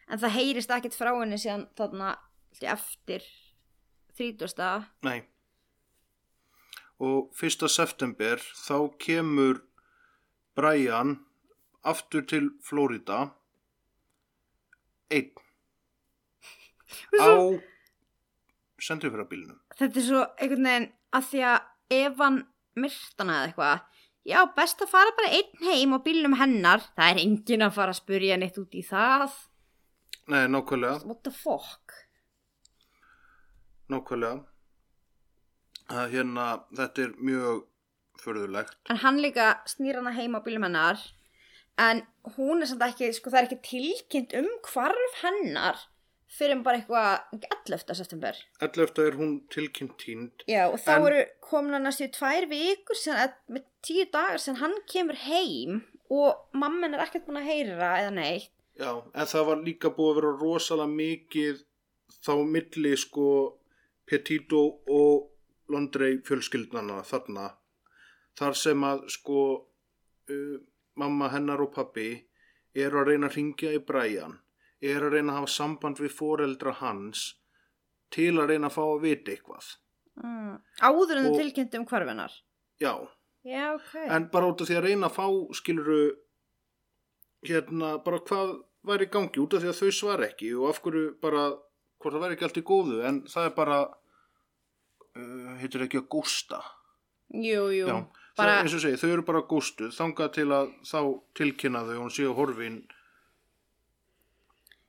[0.08, 2.16] en það heyrist ekkert frá henni síðan þarna
[2.62, 3.22] eftir
[4.16, 4.84] 30.
[5.02, 5.22] Nei.
[7.00, 7.68] Og 1.
[7.68, 9.62] september þá kemur
[10.56, 11.24] Brian
[11.84, 13.30] aftur til Florida
[15.10, 15.30] einn
[17.20, 17.60] á
[18.82, 19.58] sendufyrabílnum.
[19.78, 20.88] þetta er svo einhvern veginn
[21.18, 21.60] að því að
[21.98, 22.40] ef hann
[22.78, 23.80] myrtana eða eitthvað
[24.28, 27.94] já, best að fara bara einn heim á bílnum hennar það er enginn að fara
[27.94, 29.32] að spurja neitt út í það
[30.28, 31.94] Nei, nákvæmlega, what the fuck
[33.88, 34.44] nákvæmlega.
[35.88, 37.62] Að hérna, þetta er mjög
[38.20, 38.74] förðulegt.
[38.92, 40.98] en hann líka snýr hana heim á bílum hennar
[41.78, 42.02] en
[42.36, 45.78] hún er samt ekki sko það er ekki tilkynnt um hvarf hennar
[46.28, 47.94] fyrir bara eitthvað 11.
[47.96, 49.02] september 11.
[49.06, 50.44] er hún tilkynnt tínd.
[50.48, 53.16] já og þá En- eru komin hann næstu tvær vikur sem,
[53.48, 58.12] með tíu dagar sem hann kemur heim og mamman er ekkert búin að heyra eða
[58.14, 61.64] neitt Já, en það var líka búið að vera rosalega mikið
[62.22, 63.24] þá milli sko
[64.06, 65.26] Petito og
[65.68, 67.48] Londrei fjölskyldnana þarna.
[68.38, 69.40] Þar sem að sko
[70.30, 70.56] uh,
[70.94, 72.06] mamma hennar og pappi
[72.78, 74.38] eru að reyna að ringja í Brian,
[74.80, 77.26] eru að reyna að hafa samband við foreldra hans
[78.14, 79.72] til að reyna að fá að vita eitthvað.
[80.22, 80.54] mm.
[80.82, 82.38] áður en tilkynnt um hvarf hennar?
[82.82, 82.94] Já,
[83.46, 83.92] já ok.
[84.06, 85.26] En bara út af því að reyna að fá
[85.58, 86.02] skiluru
[87.46, 88.56] hérna bara hvað
[88.88, 91.44] væri í gangi út af því að þau svar ekki og af hverju bara
[91.98, 93.78] hvort það væri ekki allt í góðu en það er bara
[95.18, 96.60] uh, heitir ekki að gústa
[97.34, 97.88] jú jú.
[97.90, 97.96] Já,
[98.38, 101.00] bara, eins og segi, þau eru bara gústuð þangað til að þá
[101.38, 102.80] tilkynna þau og hún séu horfin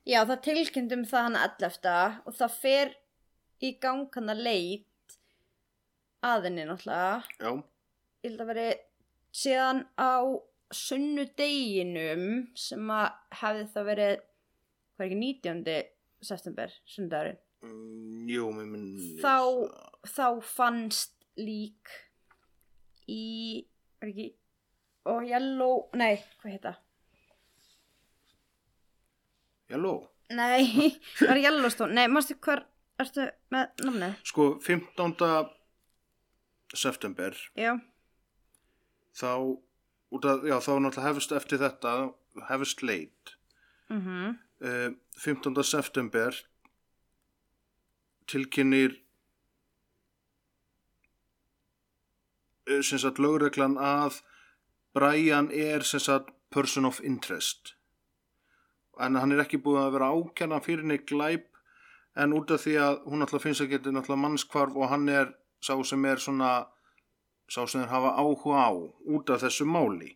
[0.10, 1.95] já það tilkynnt um það hann 11.
[2.26, 2.93] og það fer
[3.65, 5.17] í gang hann að leit
[6.26, 7.52] að henni náttúrulega já,
[8.24, 8.69] ég held að veri
[9.39, 10.13] síðan á
[10.80, 12.26] sunnudeginum
[12.58, 14.15] sem að hefði það verið
[14.95, 15.93] hvað er ekki 19.
[16.30, 18.89] september sunnudagurinn mm, jú, mér minn
[19.22, 19.38] þá,
[20.10, 21.95] þá fannst lík
[23.10, 23.24] í
[24.02, 24.30] er ekki
[25.10, 26.74] og yellow, nei, hvað heita
[29.69, 30.03] Yellow.
[30.34, 31.95] Nei, það var Yellowstone.
[31.97, 32.63] Nei, mástu hver,
[33.01, 34.17] ertu með namnið?
[34.29, 35.15] Sko, 15.
[36.77, 37.71] september, Já.
[39.17, 39.32] þá,
[40.13, 41.95] út að, já, þá náttúrulega hefist eftir þetta,
[42.51, 43.36] hefist leit.
[43.93, 44.91] Mm Uh,
[45.23, 45.55] 15.
[45.63, 46.36] september
[48.27, 48.97] tilkynir
[52.67, 54.17] uh, sem sagt lögreglan að
[54.91, 57.71] Brian er sem sagt person of interest
[59.00, 61.48] en hann er ekki búið að vera ákjanna fyrir neitt glæp
[62.20, 65.34] en út af því að hún alltaf finnst að geta náttúrulega mannskvarf og hann er
[65.64, 66.52] sá sem er svona
[67.50, 68.72] sá sem þeir hafa áhuga á
[69.16, 70.16] út af þessu máli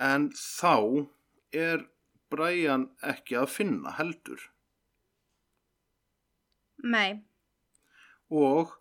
[0.00, 1.06] en þá
[1.54, 1.86] er
[2.30, 4.42] Brian ekki að finna heldur
[6.80, 7.20] Nei.
[8.32, 8.76] og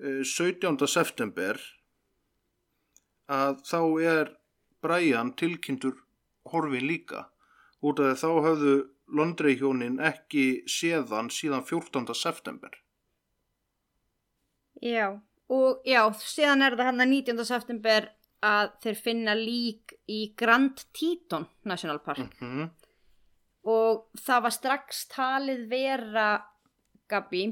[0.00, 0.78] eh, 17.
[0.88, 1.58] september
[3.32, 3.80] að þá
[4.14, 4.32] er
[4.82, 5.98] Brian tilkynntur
[6.50, 7.26] horfin líka
[7.82, 8.74] út af þá höfðu
[9.12, 12.14] Londrei hjónin ekki séðan síðan 14.
[12.16, 12.78] september
[14.82, 15.20] Já.
[15.52, 17.44] Og já, síðan er það hann að 19.
[17.46, 18.06] september
[18.42, 22.32] að þeir finna lík í Grand Teton National Park.
[22.40, 22.70] mm
[23.68, 26.26] og það var strax talið vera
[27.10, 27.44] Gabi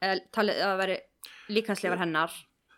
[0.00, 0.96] eða talið að veri
[1.54, 2.34] líkansleifar hennar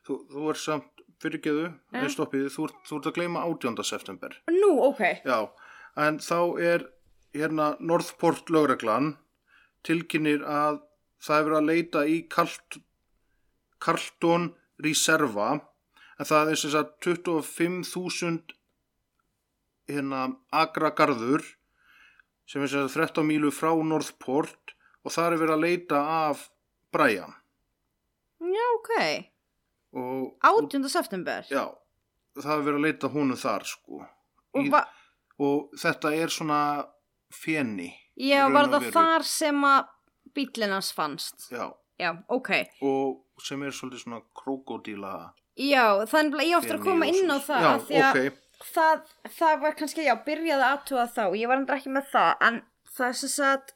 [0.06, 2.08] þú, þú er samt fyrirgeðu, yeah.
[2.10, 3.84] stoppið, þú, þú ert að gleyma 18.
[3.86, 5.38] september Nú, ok Já,
[6.02, 6.86] en þá er
[7.36, 9.16] hérna Northport lögreglan
[9.86, 10.82] tilkynir að
[11.22, 12.16] það er að leita í
[13.82, 14.50] Carlton
[14.82, 15.50] Reserva
[16.18, 18.56] en það er sem sagt 25.000
[19.90, 20.20] hérna
[20.54, 21.42] agragarður
[22.48, 26.48] sem er sem sagt 13 mílu frá Northport og það er verið að leita af
[26.94, 27.32] Brian
[28.42, 29.31] Já, ok
[29.92, 30.88] 18.
[30.88, 31.46] september?
[31.52, 31.66] Já,
[32.40, 34.00] það er verið að leita honum þar sko.
[34.52, 34.72] Og, Í-
[35.42, 36.60] og þetta er svona
[37.32, 39.86] feni Já, var það þar sem að
[40.36, 41.46] bílinans fannst?
[41.52, 42.50] Já, Já, ok.
[42.82, 47.38] Og sem er svolítið svona krokodíla Já, þannig að ég ofta að koma inn á
[47.44, 48.38] það já, því að ok,
[48.72, 49.02] það,
[49.36, 51.24] það var kannski, já, byrjaði að aðtúa þá.
[51.36, 52.60] Ég var endur ekki með það en
[52.92, 53.74] það er sem sagt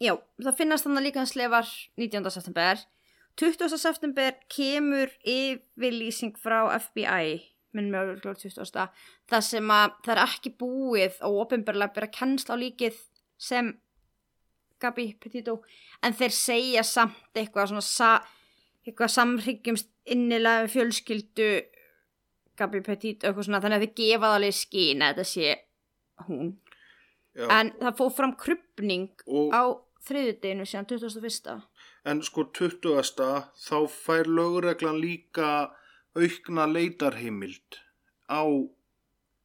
[0.00, 1.68] já, það finnast þannig líka hans lefar
[2.00, 2.30] 19.
[2.32, 2.80] september
[3.40, 3.78] 20.
[3.80, 7.38] september kemur yfirlýsing frá FBI
[7.76, 8.88] minn með örgulega 20.
[9.30, 12.98] það sem að það er ekki búið og ofinbarlega byrja kennsla á líkið
[13.40, 13.72] sem
[14.80, 15.60] Gabi Petito
[16.04, 18.10] en þeir segja samt eitthvað svona sa,
[18.84, 21.50] eitthvað samhryggjumst innilega fjölskyldu
[22.60, 25.54] Gabi Petito eitthvað svona þannig að þið gefa það alveg skín að þetta sé
[26.26, 26.50] hún
[27.38, 29.08] já, en það fóð fram krupning
[29.54, 29.62] á
[30.08, 31.60] þriðudeginu síðan 21.
[32.04, 33.04] en sko 20.
[33.60, 35.70] þá fær lögreglan líka
[36.16, 37.80] aukna leitarheimild
[38.30, 38.42] á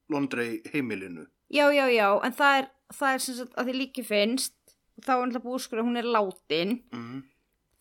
[0.10, 4.04] Londrei heimilinu Já, já, já, en það er, það er sem sagt að þið líki
[4.06, 4.56] finnst
[5.04, 7.22] þá er náttúrulega búið skur að hún er látin mm.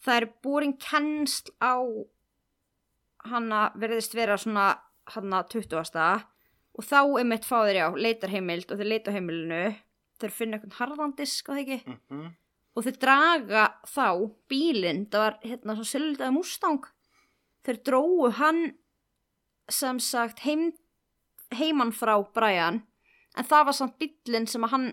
[0.05, 1.75] það er búin kennsl á
[3.31, 4.69] hana verðist vera svona
[5.15, 5.79] hana 20.
[6.75, 9.65] og þá er mitt fáður já, leitarheimild og þeir leita heimilinu
[10.21, 12.33] þeir finna eitthvað harðandisk og það ekki Mm -hmm.
[12.75, 14.09] Og þeir draga þá
[14.51, 16.89] bílinn, það var hérna svo syldaði Mustang.
[17.65, 18.65] Þeir dróu hann
[19.71, 20.73] sem sagt heim,
[21.55, 22.83] heiman frá Brian.
[23.39, 24.91] En það var samt bílinn sem að hann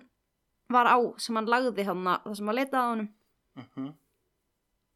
[0.72, 3.12] var á, sem hann lagði hann það sem að leita að honum.
[3.60, 3.92] Mm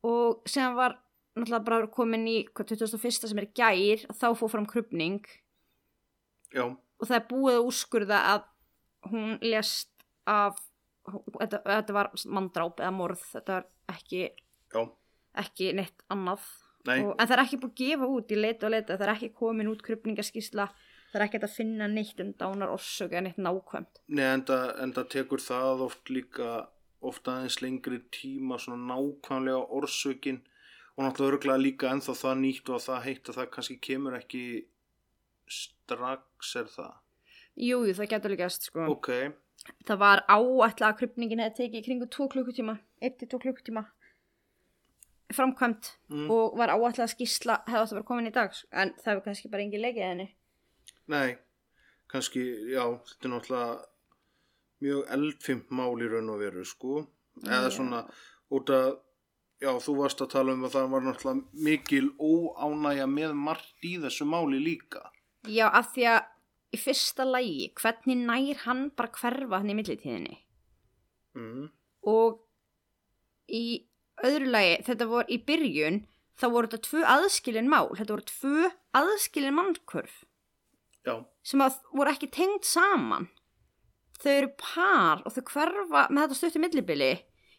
[0.05, 0.99] og sem var
[1.35, 5.25] náttúrulega bara komin í hvað, 2001 sem er gær þá fór fram krupning
[6.53, 8.45] já, og það er búið að úrskurða að
[9.11, 9.91] hún lést
[10.29, 10.61] af
[11.05, 14.21] þetta, þetta var manndráp eða morð þetta var ekki,
[14.73, 14.81] já,
[15.45, 16.45] ekki neitt annað.
[16.85, 16.99] Nei.
[17.01, 19.13] Og, en það er ekki búið að gefa út í leita og leita það er
[19.15, 20.67] ekki komin út krupningaskísla
[21.15, 24.01] það er ekki að finna neitt um dánar orsök eða neitt nákvæmt.
[24.11, 26.65] Nei, enda, enda tekur það oft líka
[27.05, 30.41] oft aðeins lengri tíma svona nákvæmlega orsökin
[30.95, 34.43] og náttúrulega örgulega líka ennþá það nýtt og það heitt að það kannski kemur ekki
[35.51, 36.93] strax er það?
[37.55, 38.87] Jújú, það getur líka sko.
[38.91, 39.09] ok,
[39.87, 42.77] það var áætla að krupningin hefði tekið í kringu 2 klukkutíma.
[43.01, 43.85] 1-2 klukkutíma.
[45.33, 46.29] Framkvæmt Mm.
[46.31, 49.23] og var áætla að skísla hefði átt að vera komin í dag en það hefur
[49.25, 50.27] kannski bara engin leikið henni.
[51.07, 51.37] Nei
[52.11, 53.85] kannski, já, þetta er náttúrulega
[54.85, 57.07] mjög eldfimt mál í raun og veru, sko.
[57.43, 57.73] Eða Já.
[57.75, 58.03] svona,
[58.51, 58.99] út að
[59.61, 63.97] já, þú varst að tala um að það var náttúrulega mikil óánægja með margt í
[63.99, 65.01] þessu máli líka.
[65.49, 66.21] Já, af því að
[66.75, 70.39] í fyrsta lægi, hvernig nær hann bara hverfa hann í millitíðinni?
[71.37, 71.69] mm.
[72.05, 72.41] Og
[73.51, 73.87] í
[74.25, 76.03] öðru lægi, þetta voru í byrjun,
[76.39, 80.23] þá voru þetta tvö aðskilin mál, þetta voru tvö aðskilin mannkvörf.
[81.05, 83.27] já, sem að voru ekki tengd saman
[84.21, 87.11] þau eru par og þau hverfa með þetta stuttu millibili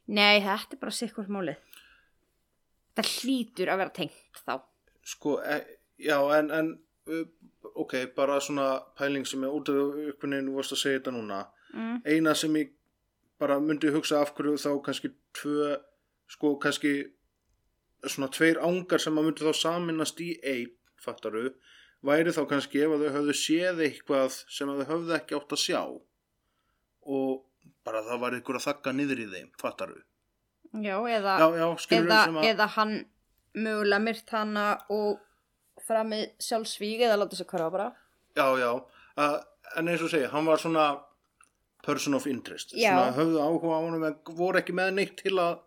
[0.07, 1.61] nei, þetta er bara sikkur málið
[2.97, 4.55] það hlýtur að vera tengt þá
[5.07, 5.61] sko, e,
[6.03, 6.73] já, en, en
[7.87, 8.69] ok, bara svona
[8.99, 11.45] pæling sem er út af uppunni, nú varst að segja þetta núna.
[11.77, 11.97] Mm.
[12.07, 12.73] eina sem ég
[13.41, 15.75] bara myndi hugsa af hverju þá kannski tvö,
[16.31, 16.93] sko, kannski
[18.07, 20.73] svona tveir ángar sem að myndi þá saminast í einn,
[21.03, 21.51] fattaru
[22.07, 25.57] væri þá kannski ef að þau höfðu séð eitthvað sem að þau höfðu ekki átt
[25.57, 25.83] að sjá.
[27.17, 30.01] Og bara það var ykkur að þakka niður í þeim, fattaru
[30.83, 31.69] já, eða, já, já,
[31.99, 32.21] eða,
[32.51, 32.95] eða hann
[33.57, 35.23] mögulega myrt hana og
[35.89, 37.89] framið sjálfsvíg eða láta sig hverfa bara?
[38.37, 38.71] Já, já,
[39.17, 39.39] uh,
[39.77, 40.87] en eins og segja, hann var svona
[41.87, 42.91] person of interest, Já.
[42.93, 45.61] svona höfðu áhuga á honum en voru ekki með neitt til að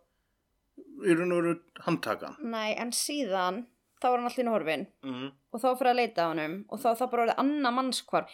[1.07, 1.53] í raun og veru
[1.85, 2.51] handtaka hann.
[2.51, 3.61] nei, en síðan
[4.01, 5.31] þá var hann allir í horfin Mm.
[5.53, 8.27] og þá fyrir að leita að honum og þá það bara orðið annað mannskvar.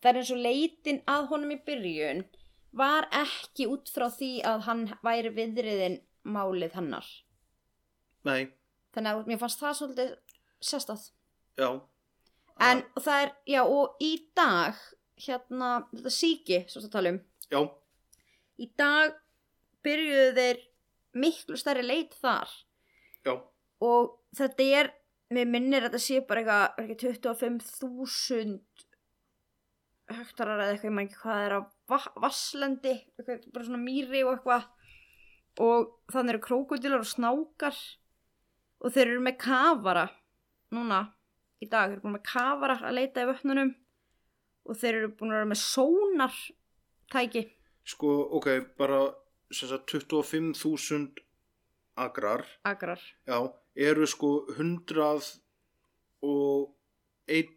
[0.00, 2.24] Það er eins og leitin að honum í byrjun
[2.72, 7.06] var ekki út frá því að hann væri viðriðin málið hannar
[8.24, 8.50] Nei,
[8.94, 10.10] þannig að mér fannst það svolítið
[10.60, 11.10] sérstætt
[11.58, 11.68] já,
[12.60, 14.74] en og það er, já og í dag
[15.20, 17.20] hérna, þetta síki svo að tala um,
[17.52, 17.60] já,
[18.60, 19.16] í dag
[19.84, 20.58] byrjuðu þeir
[21.20, 22.48] miklu stærri leit þar.
[23.26, 23.34] Já,
[23.82, 24.90] og þetta er
[25.30, 28.58] mér minnir að þetta sé bara eitthvað er ekki 25.000
[30.10, 31.60] hektarar eða eitthvað ég maður ekki hvað er á
[31.92, 34.64] va- vasslendi eitthvað, bara svona mýri og eitthvað.
[35.60, 37.76] Og þannig eru krókudilar og snákar.
[38.80, 40.06] Og þeir eru með kafara
[40.74, 41.00] núna
[41.60, 43.72] í dag, þeir eru búin með kafara að leita í vötnunum
[44.66, 46.36] og þeir eru búin að vera með sónar
[47.12, 47.44] tæki
[47.90, 49.00] sko, ok, bara
[49.50, 51.24] sem sagt 25.000
[52.00, 53.38] agrar, agrar já,
[53.74, 55.40] eru sko 100
[56.26, 56.76] og
[57.30, 57.56] 1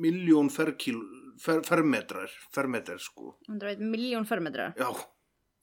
[0.00, 0.98] miljón ferkíl,
[1.40, 4.88] fer, fermetrar, fermetrar sko, 101 miljón fermetra já,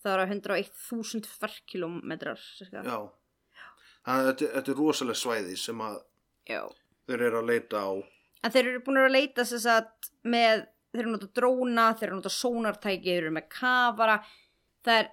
[0.03, 2.39] það eru 101.000 ferkilometrar
[2.71, 3.01] já.
[4.01, 5.97] Þannig að þetta, þetta er rosalega svæði sem að
[6.51, 6.61] Já.
[7.07, 7.89] þeir eru að leita á.
[8.43, 9.89] En þeir eru búin að leita þess að
[10.25, 10.61] með,
[10.93, 14.15] þeir eru nota dróna, þeir eru nota sónartæki, þeir eru með kafara,
[14.85, 15.09] það er,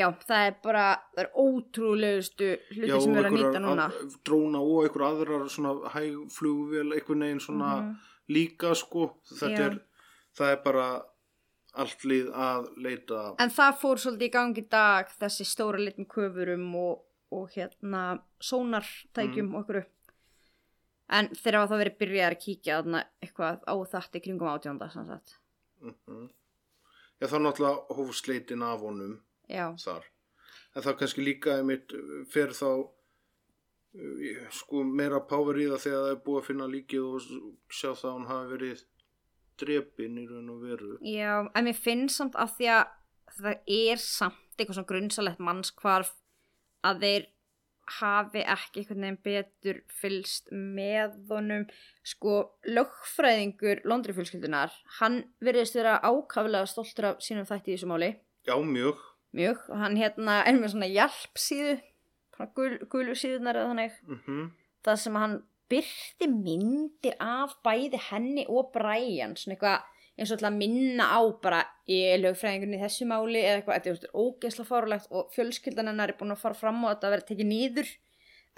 [0.00, 3.88] já, það er bara, það er ótrúlegustu hluti sem við erum að nýta núna.
[3.90, 7.96] að- dróna og einhver aðrar svona hægflugvél, einhvern veginn svona Mhm.
[8.30, 9.16] líka sko.
[9.28, 9.66] Þetta Já.
[9.66, 9.80] er,
[10.38, 11.02] það er bara
[11.74, 13.34] allt líð að leita.
[13.38, 19.54] En það fór svolítið í gangi dag, þessi stóra litum köfurum og, og hérna sónartækjum
[19.54, 19.84] og okkur.
[21.10, 25.08] En þeir hafa þá verið byrjað að kíkja þarna eitthvað á þetta kringum átjónda, sem
[25.08, 25.38] sagt.
[25.82, 26.28] Mm
[27.20, 29.16] Já, það er náttúrulega hófsleitin af honum
[29.50, 30.06] Já, þar.
[30.72, 31.92] En það kannski líka einmitt
[32.32, 37.08] fer þá uh, sko meira power í það þegar það er búið að finna líkið
[37.10, 37.26] og
[37.68, 38.84] sjá það að hún hafi verið
[39.60, 40.94] drepin í raun og veru.
[41.04, 42.96] Já, en mér finnst samt að því að
[43.40, 46.14] það er samt eitthvað svona grunnsalegt mannskvarf
[46.86, 47.28] að þeir
[47.98, 51.66] hafi ekki einhvern veginn betur fylst með honum.
[52.06, 58.14] Sko lögfræðingur Londrifjölskyldunar, hann veriðist vera ákaflega stoltur af sínum þætti í þessu máli.
[58.48, 59.06] Já, mjög.
[59.36, 61.76] mjög, og hann hérna er með svona hjálpsíðu
[62.34, 64.00] svona gul, gulu síðunar eða þannig.
[64.08, 64.48] Mm
[64.86, 65.38] það sem hann
[65.70, 69.88] byrti myndir af bæði henni og Brian svona eitthvað
[70.20, 74.08] eins og að minna á bara ég er lögfræðingunni í þessu máli eða eitthvað, þetta
[74.10, 77.50] er ógeðslega fárulegt og fjölskyldan hennar er búin að fara fram og þetta verið tekið
[77.50, 77.92] nýður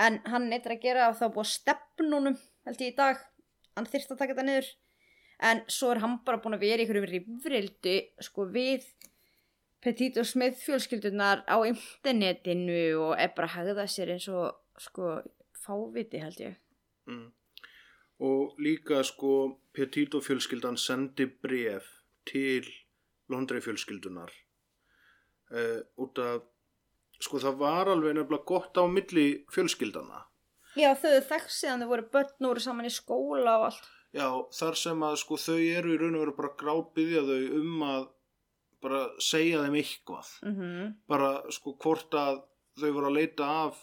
[0.03, 3.23] en hann neytir að gera og þá búið að stefnunum held ég í dag,
[3.77, 4.73] hann þyrst að taka þetta niður.
[5.43, 8.87] En svo er hann bara búin að vera í einhverjum rifrildi sko við
[9.83, 15.17] Petit og Smith fjölskyldunar á internetinu og er bara að hegða sér eins og sko
[15.59, 16.55] fáviti held ég.
[17.11, 17.33] Mm.
[18.23, 21.89] Og líka sko Petito fjölskyldan sendi bref
[22.29, 22.69] til
[23.33, 24.33] Londrei fjölskyldunar
[25.53, 26.45] uh, út af
[27.23, 30.27] sko það var alveg nefnilega gott á milli fjölskyldana
[30.79, 33.89] Já, þau þekks síðan þau voru börn og voru saman í skóla og allt.
[34.17, 34.27] Já,
[34.57, 38.07] þar sem að sko þau eru í raun og veru bara grábyðja þau um að
[38.83, 40.31] bara segja þeim eitthvað.
[40.49, 42.43] Mm Bara sko hvort að
[42.81, 43.83] þau voru að leita af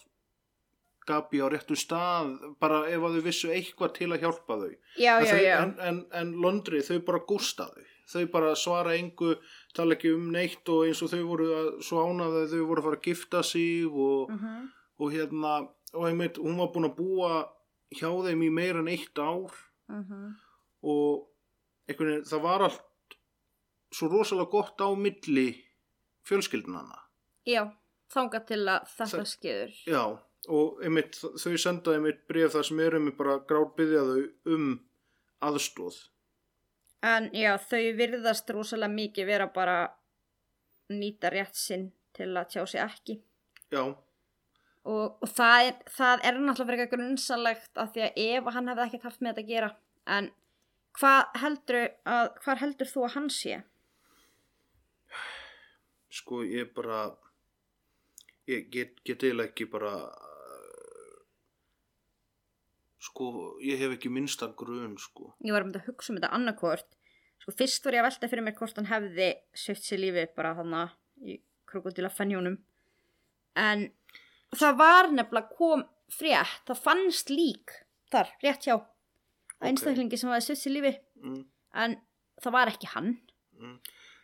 [1.10, 4.74] Gabi á réttu stað, bara ef að þau vissu eitthvað til að hjálpa þau.
[4.98, 5.56] Já, En já, þau, já.
[5.62, 7.88] En, en, en Londri, þau bara gústa þau.
[8.10, 9.36] Þau bara svara engu,
[9.78, 12.82] tala ekki um neitt og eins og þau voru að svo ánaði að þau voru
[12.82, 14.68] að fara að gifta sig og, Mm
[15.00, 15.54] og hérna,
[15.94, 17.34] og einmitt, hún var búin að búa
[17.96, 19.54] hjá þeim í meira en eitt ár
[19.88, 20.34] -hmm.
[20.84, 21.30] og
[21.88, 23.18] einhvern veginn, það var allt
[23.92, 25.66] svo rosalega gott á milli
[26.28, 27.00] fjölskyldunana.
[27.46, 27.72] Já,
[28.14, 29.72] þangað til að þetta skeður.
[29.88, 30.04] Já,
[30.48, 34.80] og einmitt, þau sendaði einmitt bref þar sem er einmitt bara grátt byggja þau um
[35.42, 35.98] aðstóð.
[37.06, 39.80] En já, þau virðast rosalega mikið vera bara
[40.92, 43.20] nýta rétt sinn til að tjá sig ekki.
[43.72, 43.84] Já,
[44.90, 48.70] Og, og það, er, það er náttúrulega fyrir eitthvað grunnsalegt af því að ef hann
[48.72, 49.70] hefði ekkert haft með þetta að gera.
[50.16, 50.30] En
[51.00, 53.60] hvað heldur, að, hvað heldur þú að hann sé?
[56.10, 57.04] sko ég bara,
[58.50, 59.92] ég get, get eiginlega ekki bara,
[63.00, 65.34] sko ég hef ekki minnsta grun sko.
[65.46, 66.90] Ég var um þetta að hugsa um þetta annarkvort.
[67.40, 70.52] Sko fyrst var ég að velta fyrir mér hvort hann hefði sögt sér lífi bara
[70.58, 71.38] þannig í
[71.70, 72.58] krokodila fennjónum.
[73.56, 73.86] En
[74.56, 77.72] það var nefnilega kom frétt, það fannst lík
[78.12, 79.68] þar, rétt hjá Ok.
[79.68, 80.94] einstaklingi sem hafði sögt sér lífi.
[81.24, 81.42] Mm.
[81.76, 81.96] En
[82.42, 83.14] það var ekki hann.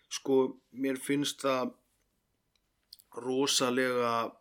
[0.10, 0.36] Sko,
[0.72, 1.74] mér finnst það
[3.16, 4.32] rosalega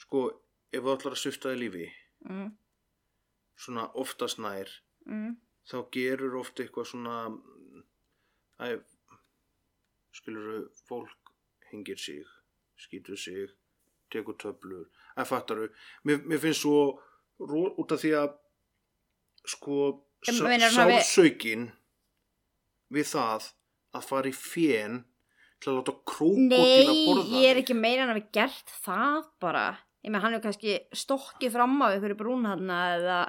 [0.00, 0.22] sko,
[0.72, 1.88] ef þú ætlar að svifta í lífi
[2.22, 2.52] Mm,
[3.58, 4.68] svona oftast nær
[5.10, 5.32] mm,
[5.66, 7.16] þá gerur oft eitthvað svona
[8.62, 8.78] æ,
[10.14, 11.32] skilur fólk
[11.72, 12.22] hengir sig
[12.78, 13.50] skýtur sig
[14.12, 15.66] tekur töflur, að fattaru
[16.04, 17.00] mér, mér finnst svo
[17.40, 18.34] ro, út af því að
[19.56, 19.76] sko
[20.28, 21.64] En hafi- sálsaukin
[22.94, 23.48] við það
[23.98, 25.00] að fara í fjön
[25.58, 27.62] til að láta krókódíla Nei, borða ég er þig.
[27.64, 29.64] ekki meira hann hafi gert það bara.
[30.02, 33.20] Ég með hann hefur kannski stokkið fram á einhverju brúnhanna eða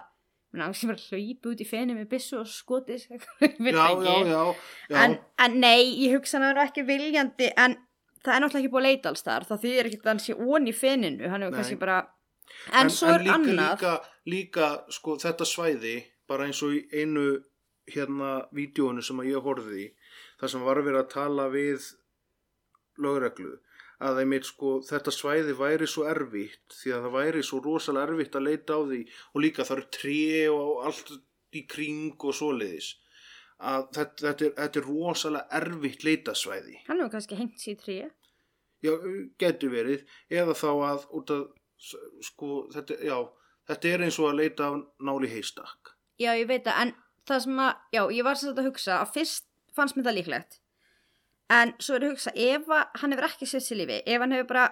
[0.57, 3.07] hann sem er að hlaupa út í fenni með byssu og skotis.
[3.09, 4.43] já, það já,
[4.89, 4.99] já.
[5.03, 7.77] En, en nei, ég hugsa hann að vera ekki viljandi en
[8.23, 10.35] það er náttúrulega ekki búið að leita alls þar þá þýðir ekki að hann sé
[10.37, 11.55] ón í fenninu hann Nei.
[11.55, 11.97] kannski bara
[12.71, 13.95] en, svo er líka, annað líka,
[14.33, 15.95] líka sko þetta svæði
[16.29, 17.25] bara eins og í einu
[17.91, 19.89] hérna vídjónu sem að ég horfði í
[20.39, 21.89] þar sem var verið að tala við
[23.03, 23.57] lögreglu
[24.03, 28.35] að einmitt sko þetta svæði væri svo erfitt því að það væri svo rosalega erfitt
[28.39, 28.99] að leita á því
[29.31, 31.13] og líka það eru tré og allt
[31.53, 32.89] í kring og svoleiðis
[33.63, 38.09] að þetta, þetta, er, þetta er rosalega erfitt leitasvæði hann hefur kannski hengt sér tríu
[38.83, 38.93] já,
[39.39, 41.45] getur verið eða þá að að
[42.23, 43.17] sko, þetta, já,
[43.69, 46.93] þetta er eins og að leita af náli heistak já ég veit það en
[47.29, 50.59] það sem að, já ég var þetta að hugsa að fyrst fannst mér það líklegt
[51.51, 54.01] en svo er að hugsa ef hann hefur ekki sett sér lífi.
[54.05, 54.67] Ef hann hefur bara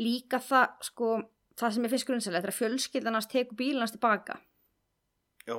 [0.00, 1.12] líka það sko
[1.58, 4.38] það sem ég finnst grunnsalegt er að fjölskyldanast tekur bílans tilbaka.
[5.46, 5.56] Já,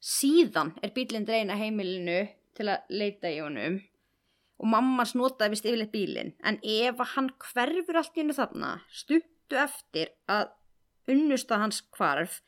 [0.00, 2.22] síðan er bílinn dreina heimilinu
[2.56, 3.80] til að leita í honum
[4.60, 6.34] og mammans notaði vist yfirleitt bílinn.
[6.44, 10.50] En ef hann hverfur allt í hennu þarna stuttu eftir að
[11.10, 12.40] unnusta hans hvarf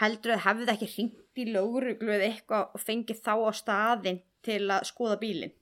[0.00, 4.62] heldur að hefði ekki hringt í lögreglu eða eitthvað og fengið þá á staðinn til
[4.68, 5.54] að skoða bílinn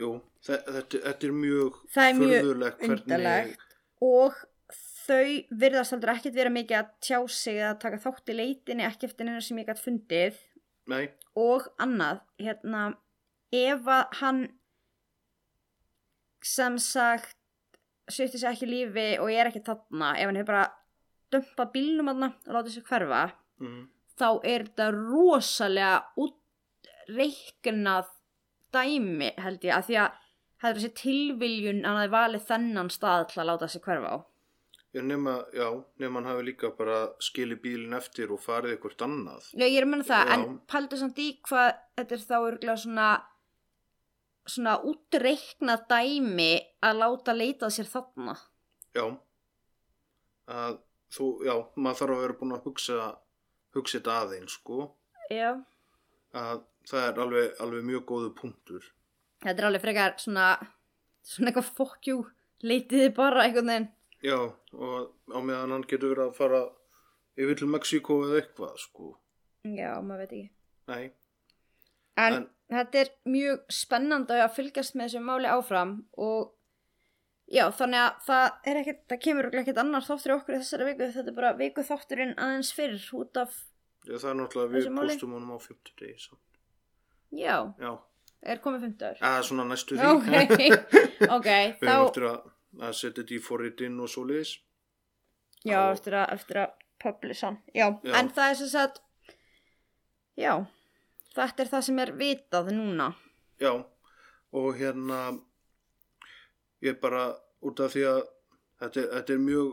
[0.00, 0.10] jú
[0.46, 1.78] þe- þetta, þetta er mjög
[2.40, 3.60] furðulegt undarlegt
[4.04, 4.40] og
[5.04, 5.28] þau
[5.62, 9.26] virðast aldrei ekkert vera mikið að tjá sig eða taka þátt í leitinni ekki eftir
[9.28, 10.38] neina sem ég gætt fundið.
[10.88, 11.04] Nei,
[11.36, 12.82] og annað hérna
[13.54, 14.40] ef að hann
[16.44, 17.36] sem sagt
[18.12, 20.64] svifti sér ekki lífi og ég er ekki þarna ef hann hefur bara
[21.32, 23.22] dömpað bílnum þarna og látið sér hverfa
[23.64, 23.78] mm,
[24.20, 28.10] þá er þetta rosalega útreiknað
[28.76, 30.20] dæmi held ég að því að
[30.60, 34.14] það er þessi tilviljun að hann hafi valið þennan stað til að láta sér hverfa
[34.14, 34.18] á
[34.94, 35.68] já,
[35.98, 39.86] nema hann hafi líka bara skilið bílinn eftir og farið eitthvað annað Já, ég er
[39.88, 40.34] að menna það, Já.
[40.36, 43.08] en paldur samt í hvað þetta er þá örgulega svona
[44.44, 46.52] svona útreikna dæmi
[46.84, 48.34] að láta leita að sér þarna.
[48.94, 49.04] já
[50.52, 50.78] að
[51.14, 52.98] þú, já, maður þarf að vera búin að hugsa
[53.74, 54.90] hugsa þetta aðeins, sko
[55.32, 55.50] Já.
[56.36, 58.86] að það er alveg, alveg mjög góðu punktur
[59.44, 60.46] Þetta er alveg frekar svona,
[61.26, 62.16] svona eitthvað fokkjú,
[62.64, 63.88] leitiði bara einhvern veginn.
[64.24, 64.38] já,
[64.72, 66.62] og á meðan hann getur verið að fara
[67.36, 69.10] yfir til Mexíkó eða eitthvað, sko
[69.64, 70.50] Já, maður veit ekki.
[70.88, 71.04] nei,
[72.16, 76.52] En, En- þetta er mjög spennandi að fylgjast með þessu máli áfram og
[77.50, 80.86] já, þannig að það er ekkert, það kemur ekkert annar þáttur í okkur í þessari
[80.88, 83.56] viku, þetta er bara viku þátturinn aðeins fyrr út af,
[84.06, 86.53] já, það er náttúrulega við postum honum á 50 degi samt.
[87.34, 87.92] Já, já,
[88.42, 89.16] er komið fundur.
[89.20, 90.28] eða svona næstu því Ok,
[91.38, 91.48] ok,
[91.80, 92.38] við þá, höfum eftir að,
[92.88, 94.54] að setja þetta í forritinn og svoleiðis
[95.64, 96.74] já, og- eftir að, eftir að
[97.04, 98.12] publisa já, Já.
[98.20, 99.00] en það er sem sagt,
[100.40, 100.52] já,
[101.34, 103.10] þetta er það sem er vitað núna.
[103.60, 103.72] Já,
[104.54, 105.18] og hérna
[106.84, 107.26] ég bara
[107.64, 108.20] út af því að
[108.82, 109.72] þetta, er- þetta er mjög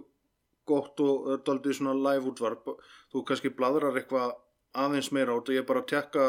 [0.72, 2.68] gott og er aldrei svona live útvarp
[3.12, 4.36] þú kannski bladrar eitthvað
[4.78, 6.28] aðeins meira út og ég bara tekka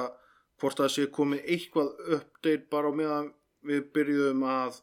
[0.63, 3.29] hvort það sé komið eitthvað update bara á meðan
[3.67, 4.79] við byrjuðum að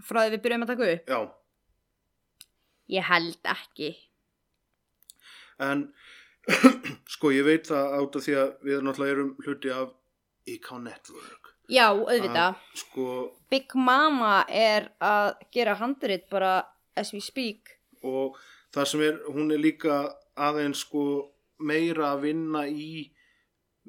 [0.00, 1.10] Frá því við byrjum að taka upp?
[1.12, 1.20] já,
[2.90, 3.90] Ég held ekki.
[5.60, 5.82] en
[7.14, 9.90] Sko, ég veit það át af því að við náttúrulega erum hluti af
[10.48, 11.50] IK Network.
[11.70, 12.56] Já, auðvitað.
[12.56, 13.04] Að, sko,
[13.52, 16.54] Big Mama er að gera handrit bara
[16.98, 17.76] as we speak.
[18.02, 18.38] og
[18.72, 20.00] það sem er, hún er líka
[20.40, 21.04] aðeins sko
[21.60, 23.10] meira að vinna í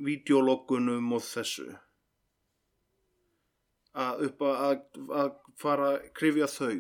[0.06, 1.68] videologgunum og þessu.
[4.02, 4.84] Að upp að,
[5.22, 6.76] að, fara að krifja þau.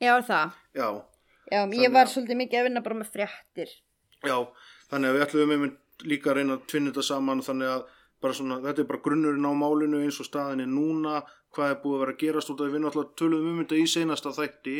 [0.00, 0.58] Já, er það.
[0.76, 0.88] Já,
[1.50, 3.70] Já, ég var að- svolítið mikið að vinna bara með fréttir.
[4.22, 4.36] já,
[4.90, 8.58] þannig að við ætlum einmitt líka að reyna að tvinna þetta saman þannig að svona,
[8.60, 11.22] þetta er bara grunnurinn á málinu eins og staðin er núna,
[11.56, 13.86] hvað er búið að vera að gerast út af við náttúrulega töluðum um þetta í
[13.88, 14.76] seinasta þætti.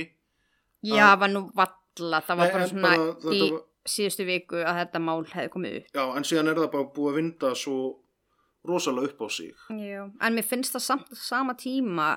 [0.85, 4.61] Já, það var nú valla, það var bara en svona bara í var- síðustu viku
[4.61, 5.93] að þetta mál hefði komið upp.
[5.97, 7.79] Já, en síðan er það bara búið að vinda svo
[8.69, 9.55] rosalega upp á sig.
[9.73, 12.11] Já, en mér finnst það samt sama tíma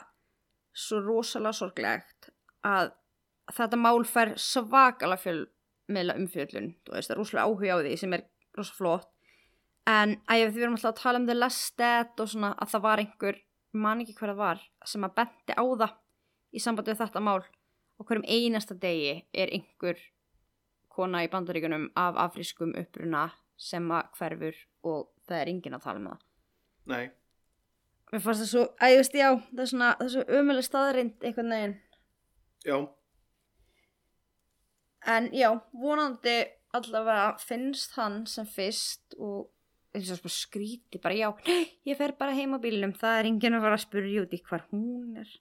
[0.73, 2.29] svo rosalega sorglegt
[2.65, 2.91] að
[3.53, 8.15] þetta mál fær svakalega fjölmiðla umfjöllun þú veist, það er rosalega áhuga á því sem
[8.17, 8.23] er
[8.57, 9.09] rosalega flott
[9.89, 12.85] en að við erum alltaf að tala um The Last Dead og svona að það
[12.85, 13.41] var einhver,
[13.75, 15.97] man ekki hver það var sem að benti á það
[16.53, 19.99] í sambandi við þetta mál og hverjum einasta degi er einhver
[20.95, 23.25] kona í bandaríkunum af afrískum uppruna
[23.57, 24.57] sem að hverfur
[24.89, 26.23] og það er enginn að tala um það
[26.93, 27.05] Nei,
[28.13, 30.65] Mér fannst það svo, að ég veist, já, það er svona, það er svo ömuleg
[30.67, 31.77] staðrind einhvern veginn.
[32.67, 32.75] já,
[35.13, 36.35] En já, vonandi
[36.77, 39.49] allavega finnst hann sem fyrst og
[39.93, 43.27] eins og bara skríti bara, já, nei, ég fer bara heim á bílnum, það er
[43.29, 45.33] enginn að fara að spurja út í hvar hún er.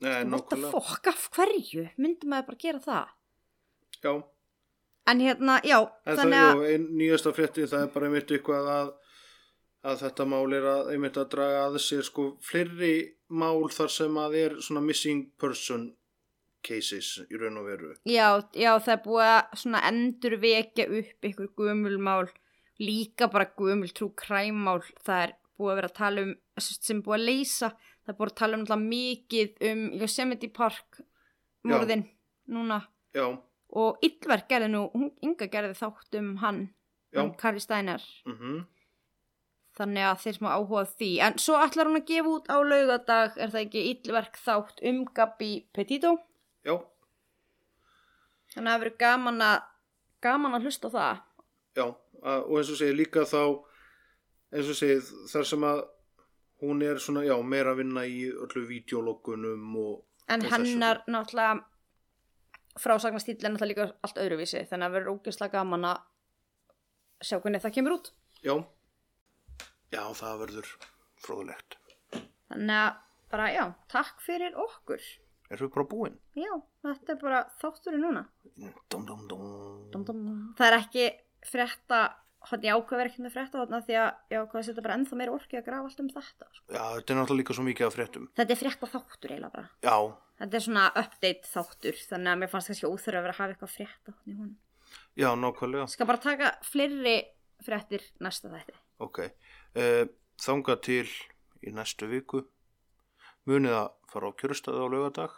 [0.00, 0.70] Nei, nákvæmlega.
[0.72, 1.88] fuck, af hverju?
[2.00, 3.10] Myndi maður bara gera það?
[4.00, 4.12] Já,
[5.10, 8.68] En hérna, já, en þannig að, jú, ein, nýjasta fréttin það er bara einmitt eitthvað
[8.74, 8.90] að,
[9.90, 12.92] að þetta mál er að einmitt að draga að sér sko fleiri
[13.30, 15.88] mál þar sem að er svona missing person
[16.66, 17.90] cases í raun og veru.
[18.04, 22.30] já, já, það er búið að svona endur vekja upp ykkur gömulmál,
[22.80, 27.16] líka bara gömul trú kræmmál, það er búið að vera að tala um, sem búið
[27.16, 27.70] að leysa,
[28.04, 31.00] það er búið að tala um mikið um Yosemite Park
[31.66, 32.06] morðin
[32.50, 32.82] núna.
[33.16, 33.26] Já,
[33.72, 34.82] og Yllverk gerði nú,
[35.22, 36.60] Inga gerði þátt um hann,
[37.14, 37.22] Já.
[37.22, 38.02] um Kari Steiner.
[38.26, 38.64] Mhm,
[39.78, 41.10] þannig að þeir sem hafa áhuga á því.
[41.20, 45.04] En svo ætlar hún að gefa út á laugadag er það ekki Yllverk þátt um
[45.14, 46.16] Gabi Petito?
[46.66, 46.76] Já,
[48.54, 49.62] þannig að það verður gaman að
[50.26, 51.20] gaman að hlusta það.
[51.78, 53.42] Já, og eins og segir líka þá,
[54.52, 55.00] eins og segir
[55.30, 55.82] þar sem að
[56.60, 60.56] hún er svona, já, meira að vinna í öllu videologgunum og, en Og þessu.
[60.74, 61.64] hennar náttúrulega
[62.78, 66.02] frásagnastýl er náttúrulega líka allt öðruvísi þannig að verður ógeðslega gaman að
[67.26, 68.12] sjá hvernig það kemur út
[68.46, 68.54] já,
[69.92, 70.70] já, það verður
[71.20, 71.76] fróðulegt.
[72.48, 73.00] þannig að
[73.30, 75.02] bara já, takk fyrir okkur
[75.50, 76.16] Erum við bara búin?
[76.38, 76.52] já,
[76.86, 78.24] þetta er bara þátturinn núna
[78.90, 79.26] Dum, dum,
[80.06, 80.24] dum.
[80.58, 81.04] það er ekki
[81.48, 82.00] frétta
[82.48, 84.94] hann ég ákveð verið ekki með frétta þarna því að ég ákveð að setja bara
[84.96, 86.64] ennþá meira orki að grafa allt um þetta sko.
[86.72, 88.28] Já, þetta er náttúrulega líka svo mikið af fréttum.
[88.40, 89.96] þetta er frétta þáttur eiginlega bara Já,
[90.40, 93.54] þetta er svona update þáttur þannig að mér fannst kannski óþurfa að vera að hafa
[93.54, 94.54] eitthvað frétta í hún
[95.20, 95.86] já, nákvæmlega.
[95.92, 97.16] skal bara taka fleiri
[97.60, 99.18] fréttir næsta þætti Ok,
[99.76, 100.04] uh,
[100.40, 101.06] þanga til
[101.64, 102.42] í næstu viku.
[103.48, 105.30] Munið að fara á kjörstaði á laugardag.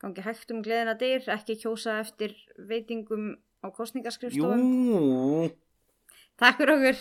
[0.00, 4.62] gangi hægt um gleðina dyr, ekki kjósa eftir veitingum á kostningaskrifstofum.
[4.88, 5.50] Jú,
[6.42, 6.96] Takk fyrir okkur.